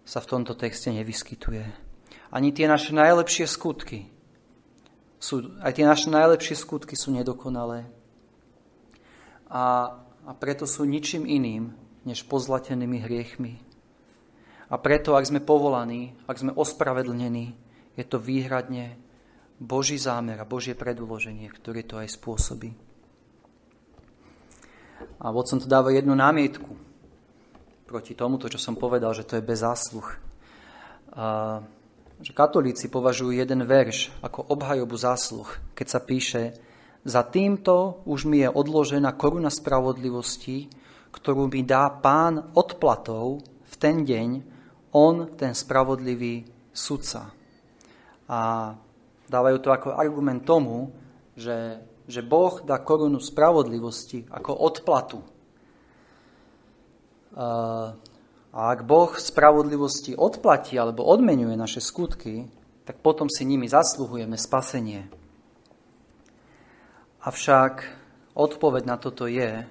[0.03, 1.63] sa v tomto texte nevyskytuje.
[2.27, 4.11] Ani tie naše najlepšie skutky
[5.15, 7.87] sú, aj tie naše najlepšie skutky sú nedokonalé.
[9.47, 9.95] A,
[10.27, 11.71] a preto sú ničím iným,
[12.03, 13.63] než pozlatenými hriechmi.
[14.67, 17.55] A preto, ak sme povolaní, ak sme ospravedlnení,
[17.95, 18.99] je to výhradne
[19.55, 22.90] Boží zámer a Božie predúloženie, ktoré to aj spôsobí.
[25.21, 26.73] A Watson tu dáva jednu námietku
[27.85, 30.07] proti tomuto, čo som povedal, že to je bez zásluh.
[31.13, 31.61] A,
[32.21, 35.45] že katolíci považujú jeden verš ako obhajobu zásluh,
[35.77, 36.41] keď sa píše
[37.05, 40.69] Za týmto už mi je odložená koruna spravodlivosti,
[41.11, 44.29] ktorú mi dá pán odplatov v ten deň,
[44.95, 47.29] on, ten spravodlivý sudca.
[48.31, 48.71] A
[49.27, 50.89] dávajú to ako argument tomu,
[51.35, 55.23] že, že Boh dá korunu spravodlivosti ako odplatu.
[58.51, 62.51] A ak Boh spravodlivosti odplatí alebo odmenuje naše skutky,
[62.83, 65.07] tak potom si nimi zasluhujeme spasenie.
[67.23, 67.87] Avšak
[68.35, 69.63] odpoveď na toto je,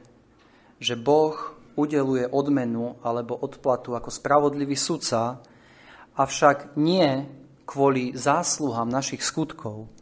[0.80, 1.36] že Boh
[1.76, 5.44] udeluje odmenu alebo odplatu ako spravodlivý sudca,
[6.16, 7.28] avšak nie
[7.68, 9.92] kvôli zásluhám našich skutkov,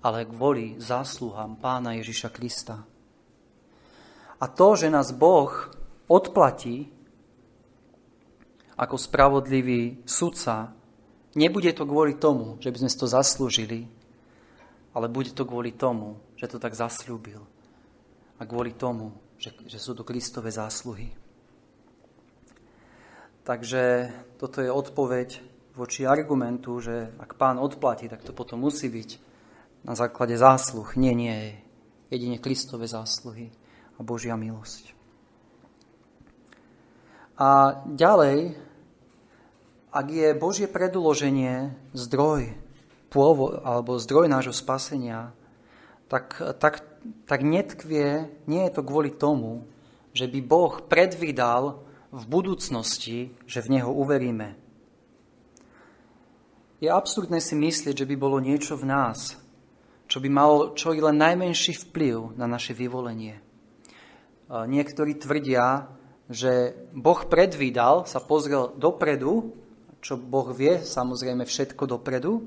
[0.00, 2.84] ale kvôli zásluhám pána Ježiša Krista.
[4.40, 5.52] A to, že nás Boh
[6.08, 6.88] odplatí
[8.80, 10.72] ako spravodlivý sudca,
[11.36, 13.84] nebude to kvôli tomu, že by sme to zaslúžili,
[14.96, 17.44] ale bude to kvôli tomu, že to tak zasľúbil.
[18.40, 21.12] A kvôli tomu, že, že sú to Kristové zásluhy.
[23.44, 24.08] Takže
[24.40, 25.28] toto je odpoveď
[25.76, 29.29] voči argumentu, že ak pán odplatí, tak to potom musí byť
[29.84, 30.86] na základe zásluh.
[30.96, 31.56] Nie, nie.
[32.10, 33.54] Jedine Kristové zásluhy
[33.96, 34.92] a Božia milosť.
[37.40, 38.52] A ďalej,
[39.88, 42.52] ak je Božie predloženie zdroj
[43.08, 45.32] pôvod, alebo zdroj nášho spasenia,
[46.12, 46.84] tak, tak,
[47.24, 49.64] tak netkvie, nie je to kvôli tomu,
[50.12, 51.80] že by Boh predvídal
[52.12, 54.58] v budúcnosti, že v Neho uveríme.
[56.82, 59.39] Je absurdné si myslieť, že by bolo niečo v nás,
[60.10, 63.38] čo by malo čo i len najmenší vplyv na naše vyvolenie.
[64.50, 65.86] Niektorí tvrdia,
[66.26, 69.54] že Boh predvídal, sa pozrel dopredu,
[70.02, 72.42] čo Boh vie samozrejme všetko dopredu,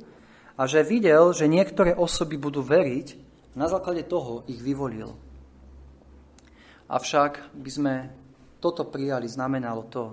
[0.59, 3.07] a že videl, že niektoré osoby budú veriť
[3.55, 5.15] na základe toho ich vyvolil.
[6.91, 7.93] Avšak by sme
[8.59, 10.03] toto prijali, znamenalo to,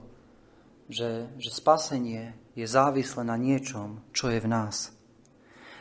[0.86, 4.94] že, že spasenie je závislé na niečom, čo je v nás.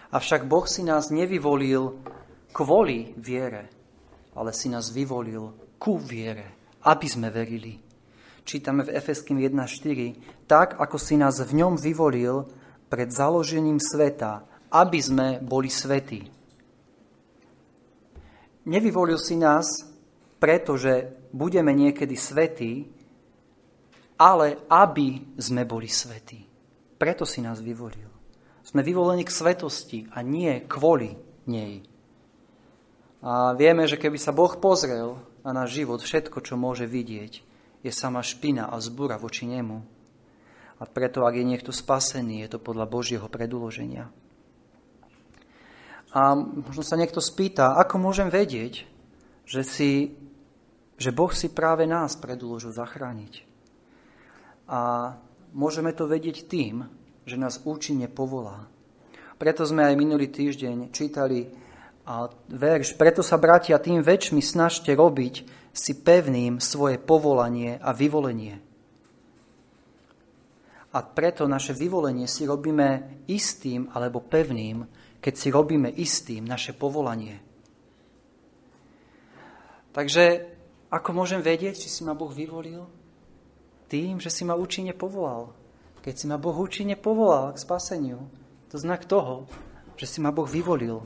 [0.10, 2.01] Avšak Boh si nás nevyvolil
[2.49, 3.70] kvôli viere,
[4.34, 7.78] ale si nás vyvolil ku viere, aby sme verili.
[8.41, 12.49] Čítame v Efeským 1.4, tak ako si nás v ňom vyvolil
[12.89, 16.26] pred založením sveta, aby sme boli svetí.
[18.66, 19.86] Nevyvolil si nás,
[20.41, 22.89] pretože budeme niekedy svetí,
[24.18, 26.41] ale aby sme boli svetí.
[26.97, 28.09] Preto si nás vyvolil.
[28.70, 31.17] Sme vyvolení k svetosti a nie kvôli
[31.49, 31.82] nej.
[33.26, 37.41] A vieme, že keby sa Boh pozrel na náš život, všetko, čo môže vidieť,
[37.82, 39.82] je sama špina a zbúra voči nemu.
[40.78, 44.13] A preto, ak je niekto spasený, je to podľa Božieho predúloženia.
[46.13, 48.86] A možno sa niekto spýta, ako môžem vedieť,
[49.49, 50.13] že, si,
[51.01, 53.49] že Boh si práve nás predložil zachrániť.
[54.70, 55.13] A
[55.57, 56.99] môžeme to vedieť tým,
[57.30, 58.65] že nás účinne povolá.
[59.38, 61.47] Preto sme aj minulý týždeň čítali
[62.09, 65.36] a verš, preto sa bratia tým väčšmi snažte robiť
[65.69, 68.57] si pevným svoje povolanie a vyvolenie.
[70.89, 74.89] A preto naše vyvolenie si robíme istým alebo pevným,
[75.21, 77.38] keď si robíme istým naše povolanie.
[79.93, 80.49] Takže
[80.89, 82.89] ako môžem vedieť, či si ma Boh vyvolil?
[83.86, 85.53] Tým, že si ma účinne povolal.
[86.00, 88.32] Keď si ma Boh účinne povolal k spaseniu,
[88.72, 89.52] to znak toho,
[90.00, 91.04] že si ma Boh vyvolil.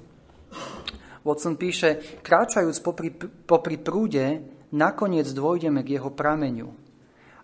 [1.23, 3.09] Watson píše, kráčajúc popri,
[3.47, 4.43] popri prúde,
[4.75, 6.69] nakoniec dôjdeme k jeho prameňu.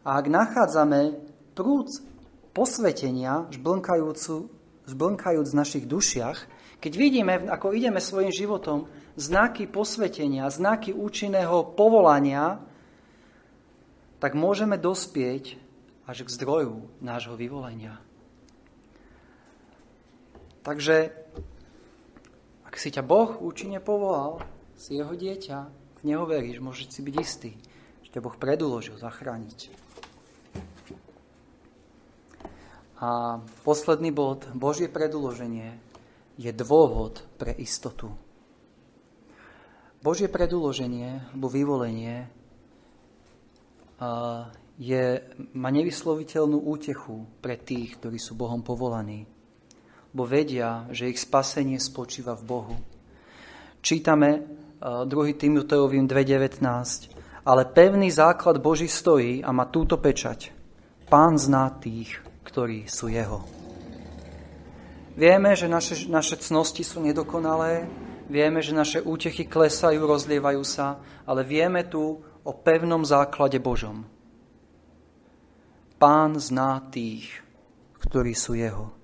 [0.03, 1.15] A ak nachádzame
[1.55, 1.87] prúd
[2.51, 6.37] posvetenia, žblnkajúc v našich dušiach,
[6.79, 8.87] keď vidíme, ako ideme svojim životom,
[9.19, 12.63] znaky posvetenia, znaky účinného povolania,
[14.19, 15.55] tak môžeme dospieť
[16.09, 18.01] až k zdroju nášho vyvolenia.
[20.65, 21.13] Takže,
[22.65, 24.41] ak si ťa Boh účinne povolal,
[24.73, 25.69] si jeho dieťa,
[26.01, 27.51] v neho veríš, môžeš si byť istý,
[28.01, 29.69] že ťa Boh predúložil zachrániť.
[32.99, 35.77] A posledný bod, Božie predúloženie
[36.41, 38.09] je dôvod pre istotu.
[40.01, 42.31] Božie predúloženie alebo vyvolenie
[44.79, 45.19] je,
[45.59, 49.27] má nevysloviteľnú útechu pre tých, ktorí sú Bohom povolaní,
[50.15, 52.75] bo vedia, že ich spasenie spočíva v Bohu.
[53.83, 54.47] Čítame
[54.79, 55.05] 2.
[55.35, 56.63] Timoteovým 2.19.
[57.43, 60.55] Ale pevný základ Boží stojí a má túto pečať.
[61.11, 62.15] Pán zná tých,
[62.47, 63.43] ktorí sú jeho.
[65.19, 67.83] Vieme, že naše, naše cnosti sú nedokonalé,
[68.31, 74.07] vieme, že naše útechy klesajú, rozlievajú sa, ale vieme tu o pevnom základe Božom.
[75.99, 77.27] Pán zná tých,
[77.99, 78.95] ktorí sú jeho.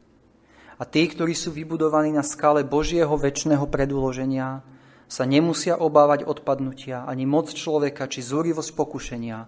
[0.80, 4.64] A tí, ktorí sú vybudovaní na skale Božieho väčšného predúloženia,
[5.06, 9.39] sa nemusia obávať odpadnutia ani moc človeka či zúrivosť pokušenia.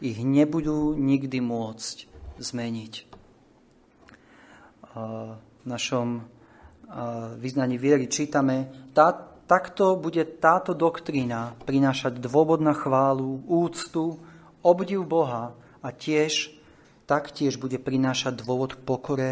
[0.00, 1.96] Ich nebudú nikdy môcť
[2.40, 2.94] zmeniť.
[4.98, 6.24] V našom
[7.38, 9.12] vyznaní viery čítame, tá,
[9.44, 14.18] takto bude táto doktrína prinášať dôvod na chválu, úctu,
[14.64, 15.52] obdiv Boha
[15.84, 16.57] a tiež
[17.08, 19.30] taktiež bude prinášať dôvod k pokore,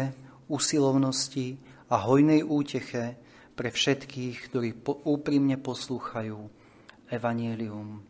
[0.49, 1.61] usilovnosti
[1.93, 3.13] a hojnej úteche
[3.53, 6.41] pre všetkých, ktorí po, úprimne poslúchajú
[7.13, 8.01] Evangelium.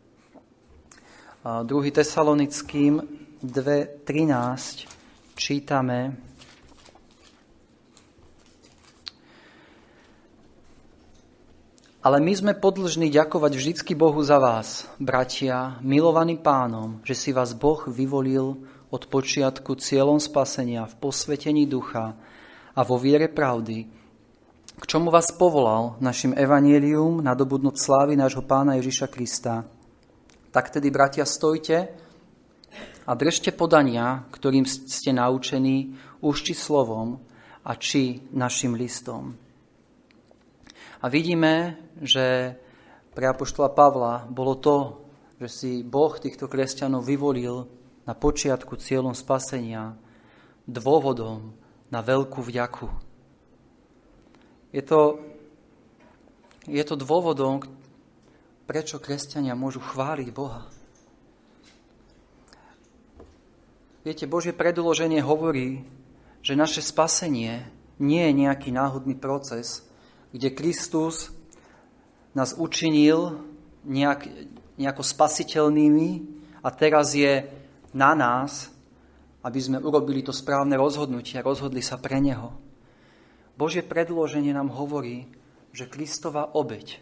[1.44, 1.92] A 2.
[1.92, 3.04] Tesalonickým
[3.44, 6.16] 2.13 čítame
[12.08, 17.52] Ale my sme podlžní ďakovať vždycky Bohu za vás, bratia, milovaní pánom, že si vás
[17.52, 18.56] Boh vyvolil
[18.88, 22.16] od počiatku cieľom spasenia v posvetení ducha
[22.72, 23.88] a vo viere pravdy,
[24.78, 29.66] k čomu vás povolal našim evanielium nadobudnúť slávy nášho pána Ježiša Krista.
[30.54, 31.90] Tak tedy, bratia, stojte
[33.10, 37.18] a držte podania, ktorým ste naučení, už či slovom
[37.66, 39.34] a či našim listom.
[41.02, 42.58] A vidíme, že
[43.18, 44.78] pre Apoštola Pavla bolo to,
[45.42, 47.66] že si Boh týchto kresťanov vyvolil
[48.08, 50.00] na počiatku cieľom spasenia
[50.64, 51.52] dôvodom
[51.92, 52.88] na veľkú vďaku.
[54.72, 55.20] Je to,
[56.68, 57.64] je to dôvodom,
[58.68, 60.68] prečo kresťania môžu chváliť Boha.
[64.08, 65.84] Viete, Božie predloženie hovorí,
[66.40, 67.68] že naše spasenie
[68.00, 69.84] nie je nejaký náhodný proces,
[70.32, 71.32] kde Kristus
[72.32, 73.44] nás učinil
[73.84, 74.32] nejak,
[74.80, 76.24] nejako spasiteľnými
[76.64, 77.48] a teraz je
[77.94, 78.72] na nás,
[79.44, 82.52] aby sme urobili to správne rozhodnutie a rozhodli sa pre Neho.
[83.56, 85.30] Božie predloženie nám hovorí,
[85.72, 87.00] že Kristova obeď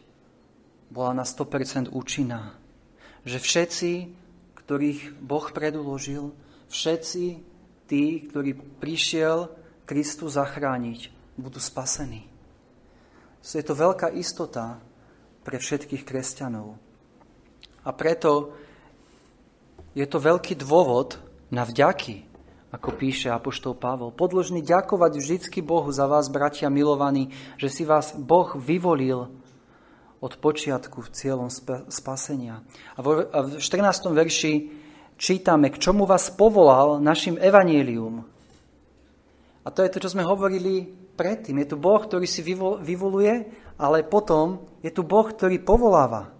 [0.93, 2.55] bola na 100% účinná.
[3.25, 3.91] Že všetci,
[4.63, 6.31] ktorých Boh predložil,
[6.69, 7.23] všetci
[7.89, 9.49] tí, ktorí prišiel
[9.86, 12.25] Kristu zachrániť, budú spasení.
[13.45, 14.81] Je to veľká istota
[15.45, 16.81] pre všetkých kresťanov.
[17.86, 18.57] A preto
[19.96, 22.28] je to veľký dôvod na vďaky,
[22.76, 24.12] ako píše Apoštol Pavol.
[24.12, 29.32] Podložný ďakovať vždycky Bohu za vás, bratia milovaní, že si vás Boh vyvolil
[30.20, 31.48] od počiatku v cieľom
[31.88, 32.60] spasenia.
[32.93, 34.12] A v 14.
[34.12, 34.54] verši
[35.16, 38.28] čítame, k čomu vás povolal našim evanielium.
[39.64, 41.64] A to je to, čo sme hovorili predtým.
[41.64, 42.43] Je tu Boh, ktorý si
[42.84, 43.48] vyvoluje,
[43.80, 46.34] ale potom je tu Boh, ktorý povoláva.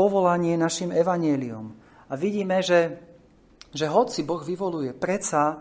[0.00, 1.76] Povolanie našim evanieliom.
[2.08, 2.96] A vidíme, že,
[3.68, 5.60] že hoci Boh vyvoluje, predsa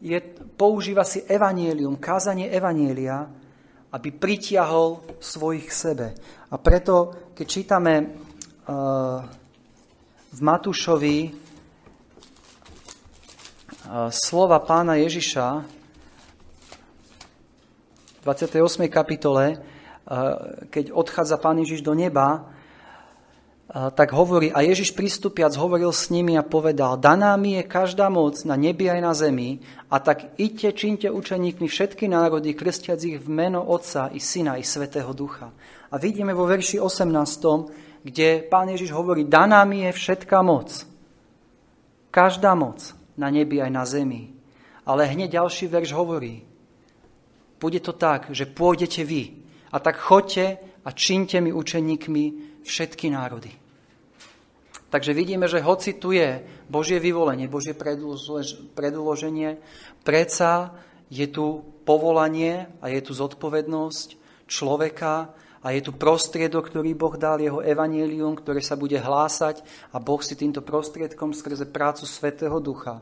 [0.00, 0.16] je,
[0.56, 3.28] používa si evanielium, kázanie evanielia,
[3.92, 6.08] aby pritiahol svojich k sebe.
[6.48, 9.20] A preto, keď čítame uh,
[10.32, 11.42] v Matúšovi
[14.08, 15.46] slova pána Ježiša
[18.16, 18.88] v 28.
[18.88, 19.58] kapitole,
[20.70, 22.46] keď odchádza pán Ježiš do neba,
[23.72, 28.36] tak hovorí, a Ježiš pristupiac hovoril s nimi a povedal, daná mi je každá moc
[28.44, 33.28] na nebi aj na zemi, a tak idte, činte učeníkmi všetky národy, krstiac ich v
[33.32, 35.48] meno Otca i Syna i Svetého Ducha.
[35.88, 40.84] A vidíme vo verši 18, kde pán Ježiš hovorí, daná mi je všetká moc.
[42.12, 44.36] Každá moc na nebi aj na zemi.
[44.84, 46.44] Ale hneď ďalší verš hovorí,
[47.56, 52.24] bude to tak, že pôjdete vy a tak choďte a činte mi učeníkmi
[52.66, 53.61] všetky národy.
[54.92, 59.56] Takže vidíme, že hoci tu je Božie vyvolenie, Božie predloženie,
[60.04, 60.76] predsa
[61.08, 65.32] je tu povolanie a je tu zodpovednosť človeka
[65.64, 69.64] a je tu prostriedok, ktorý Boh dal, jeho evanílium, ktoré sa bude hlásať
[69.94, 73.00] a Boh si týmto prostriedkom skrze prácu Svetého Ducha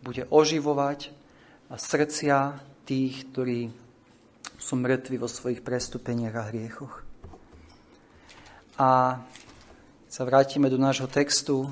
[0.00, 1.12] bude oživovať
[1.68, 2.56] srdcia
[2.88, 3.68] tých, ktorí
[4.56, 6.94] sú mŕtvi vo svojich prestúpeniach a hriechoch.
[8.78, 9.20] A
[10.18, 11.70] sa vrátime do nášho textu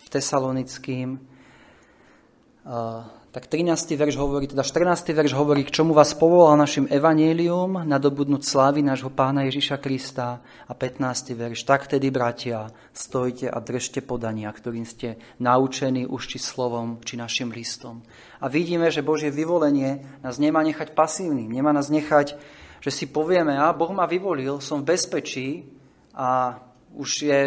[0.00, 1.20] v Tesalonickým
[3.36, 3.68] tak 13.
[4.00, 5.12] verš hovorí, teda 14.
[5.12, 10.40] verš hovorí, k čomu vás povolal našim evanílium nadobudnúť slávy nášho pána Ježiša Krista.
[10.64, 11.36] A 15.
[11.36, 17.20] verš, tak tedy, bratia, stojte a držte podania, ktorým ste naučení už či slovom, či
[17.20, 18.00] našim listom.
[18.40, 22.40] A vidíme, že Božie vyvolenie nás nemá nechať pasívnym, nemá nás nechať,
[22.84, 25.64] Že si povieme, a Boh ma vyvolil, som v bezpečí
[26.12, 26.60] a
[26.94, 27.40] už, je,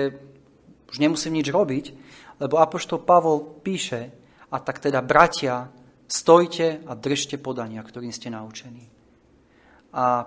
[0.91, 1.85] už nemusím nič robiť,
[2.39, 4.13] lebo Apoštol Pavol píše,
[4.47, 5.67] a tak teda bratia,
[6.07, 8.87] stojte a držte podania, ktorým ste naučení.
[9.91, 10.23] A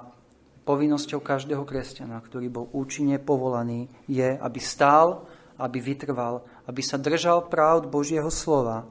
[0.68, 5.24] povinnosťou každého kresťana, ktorý bol účinne povolaný, je, aby stál,
[5.56, 8.84] aby vytrval, aby sa držal pravd Božieho slova,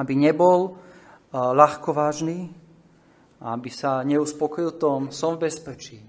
[0.00, 0.80] aby nebol
[1.32, 2.48] ľahkovážny,
[3.44, 6.00] aby sa neuspokojil tom, som v bezpečí,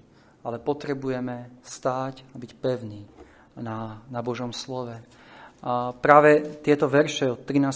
[0.46, 3.02] ale potrebujeme stáť a byť pevný
[3.58, 4.94] na, na Božom slove.
[5.66, 7.66] A práve tieto verše od 13.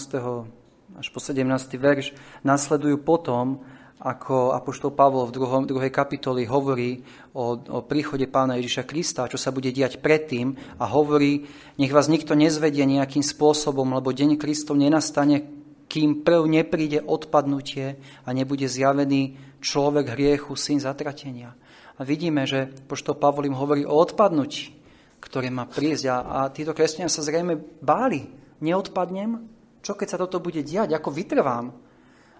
[0.95, 1.43] až po 17.
[1.75, 2.15] verš
[2.47, 3.59] nasledujú potom,
[3.99, 7.03] ako Apoštol Pavol v druhom, druhej kapitoli hovorí
[7.35, 11.45] o, o príchode pána Ježiša Krista, čo sa bude diať predtým a hovorí,
[11.77, 15.43] nech vás nikto nezvedie nejakým spôsobom, lebo deň Kristov nenastane,
[15.91, 21.53] kým prv nepríde odpadnutie a nebude zjavený človek hriechu, syn zatratenia.
[22.01, 24.73] A vidíme, že poštol Pavol im hovorí o odpadnutí,
[25.21, 26.09] ktoré má prísť.
[26.09, 28.25] A, a títo kresťania sa zrejme báli.
[28.57, 29.37] Neodpadnem?
[29.85, 30.97] Čo keď sa toto bude diať?
[30.97, 31.69] Ako vytrvám?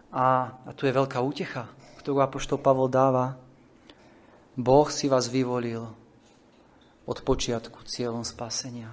[0.10, 0.26] A,
[0.66, 1.70] a tu je veľká útecha,
[2.02, 3.38] ktorú Apoštol Pavol dáva.
[4.58, 5.86] Boh si vás vyvolil
[7.06, 8.90] od počiatku cieľom spasenia.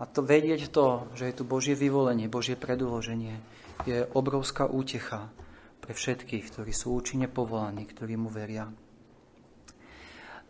[0.00, 3.36] A to vedieť to, že je tu Božie vyvolenie, Božie predúloženie,
[3.84, 5.28] je obrovská útecha
[5.84, 8.64] pre všetkých, ktorí sú účinne povolaní, ktorí mu veria.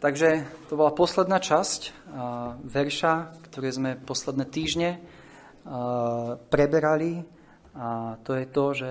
[0.00, 2.08] Takže to bola posledná časť
[2.64, 4.96] verša, ktoré sme posledné týždne
[6.48, 7.20] preberali.
[7.76, 8.90] A to je to, že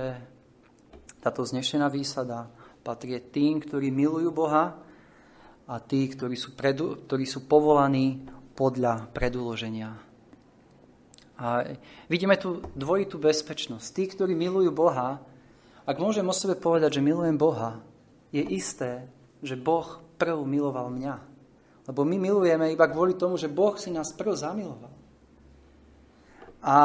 [1.18, 2.46] táto znešená výsada
[2.86, 4.78] patrí tým, ktorí milujú Boha
[5.66, 9.98] a tí, ktorí sú, predu, ktorí sú povolaní podľa predúloženia.
[11.42, 11.74] A
[12.06, 13.88] vidíme tu dvojitú bezpečnosť.
[13.98, 15.18] Tí, ktorí milujú Boha,
[15.90, 17.82] ak môžem o sebe povedať, že milujem Boha,
[18.30, 19.10] je isté,
[19.42, 21.16] že Boh prv miloval mňa.
[21.90, 24.94] Lebo my milujeme iba kvôli tomu, že Boh si nás prv zamiloval.
[26.60, 26.76] A,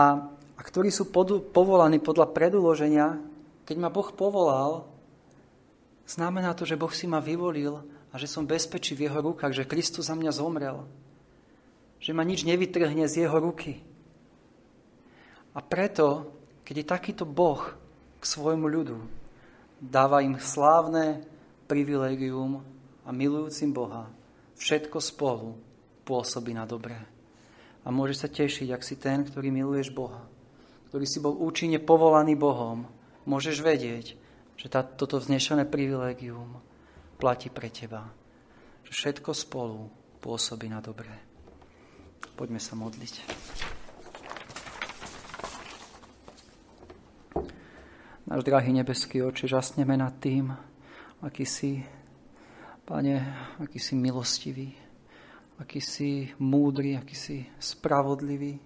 [0.54, 3.18] a ktorí sú pod, povolaní podľa predúloženia,
[3.66, 4.86] keď ma Boh povolal,
[6.06, 9.68] znamená to, že Boh si ma vyvolil a že som bezpečí v jeho rukách, že
[9.68, 10.86] Kristus za mňa zomrel.
[11.98, 13.82] Že ma nič nevytrhne z jeho ruky.
[15.52, 16.30] A preto,
[16.62, 17.60] keď je takýto Boh
[18.20, 18.98] k svojmu ľudu,
[19.82, 21.26] dáva im slávne
[21.68, 22.73] privilegium
[23.04, 24.08] a milujúcim Boha
[24.56, 25.60] všetko spolu
[26.08, 26.96] pôsobí na dobré.
[27.84, 30.24] A môže sa tešiť, ak si ten, ktorý miluješ Boha,
[30.88, 32.88] ktorý si bol účinne povolaný Bohom,
[33.28, 34.16] môžeš vedieť,
[34.56, 36.60] že tá, toto vznešené privilegium
[37.20, 38.08] platí pre teba.
[38.88, 39.92] Že všetko spolu
[40.24, 41.12] pôsobí na dobré.
[42.34, 43.14] Poďme sa modliť.
[48.24, 50.56] Náš drahý nebeský oče, žasneme nad tým,
[51.20, 51.84] aký si,
[52.84, 53.16] Pane,
[53.64, 54.76] aký si milostivý,
[55.56, 58.60] aký si múdry, aký si spravodlivý.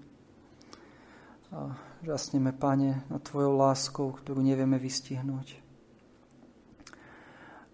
[1.55, 1.71] A
[2.03, 5.63] Žasneme, Pane, nad Tvojou láskou, ktorú nevieme vystihnúť.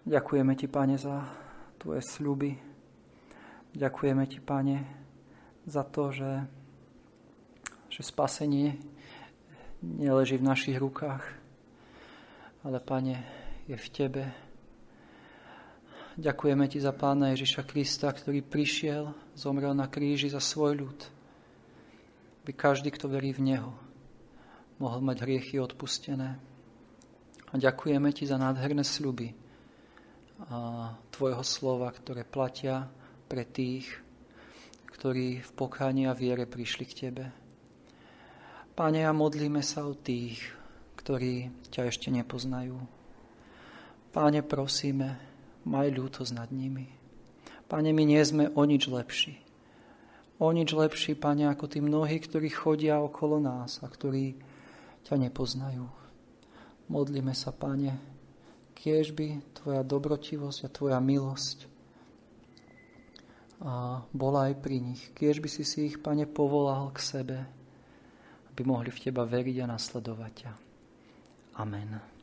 [0.05, 1.25] Ďakujeme Ti, Pane, za
[1.81, 2.53] Tvoje sľuby.
[3.73, 4.77] Ďakujeme Ti, Pane,
[5.65, 6.45] za to, že,
[7.89, 8.77] že spasenie
[9.81, 11.25] neleží v našich rukách,
[12.69, 13.25] ale, Pane,
[13.65, 14.44] je v Tebe.
[16.15, 20.99] Ďakujeme Ti za Pána Ježiša Krista, ktorý prišiel, zomrel na kríži za svoj ľud,
[22.47, 23.75] aby každý, kto verí v Neho,
[24.79, 26.39] mohol mať hriechy odpustené.
[27.51, 29.35] A ďakujeme Ti za nádherné sľuby
[30.47, 32.87] a Tvojho slova, ktoré platia
[33.27, 33.91] pre tých,
[34.95, 37.25] ktorí v pokáni a viere prišli k Tebe.
[38.79, 40.47] Pane, a modlíme sa o tých,
[40.95, 42.79] ktorí ťa ešte nepoznajú.
[44.15, 45.34] Páne, prosíme,
[45.65, 46.89] maj ľútosť nad nimi.
[47.69, 49.41] Pane, my nie sme o nič lepší.
[50.39, 54.37] O nič lepší, Pane, ako tí mnohí, ktorí chodia okolo nás a ktorí
[55.09, 55.87] ťa nepoznajú.
[56.93, 57.97] Modlíme sa, Pane,
[58.77, 61.73] kiež by Tvoja dobrotivosť a Tvoja milosť
[63.65, 65.03] a bola aj pri nich.
[65.17, 67.39] Kiež by si si ich, Pane, povolal k sebe,
[68.53, 70.53] aby mohli v Teba veriť a nasledovať ťa.
[71.65, 72.14] Amen.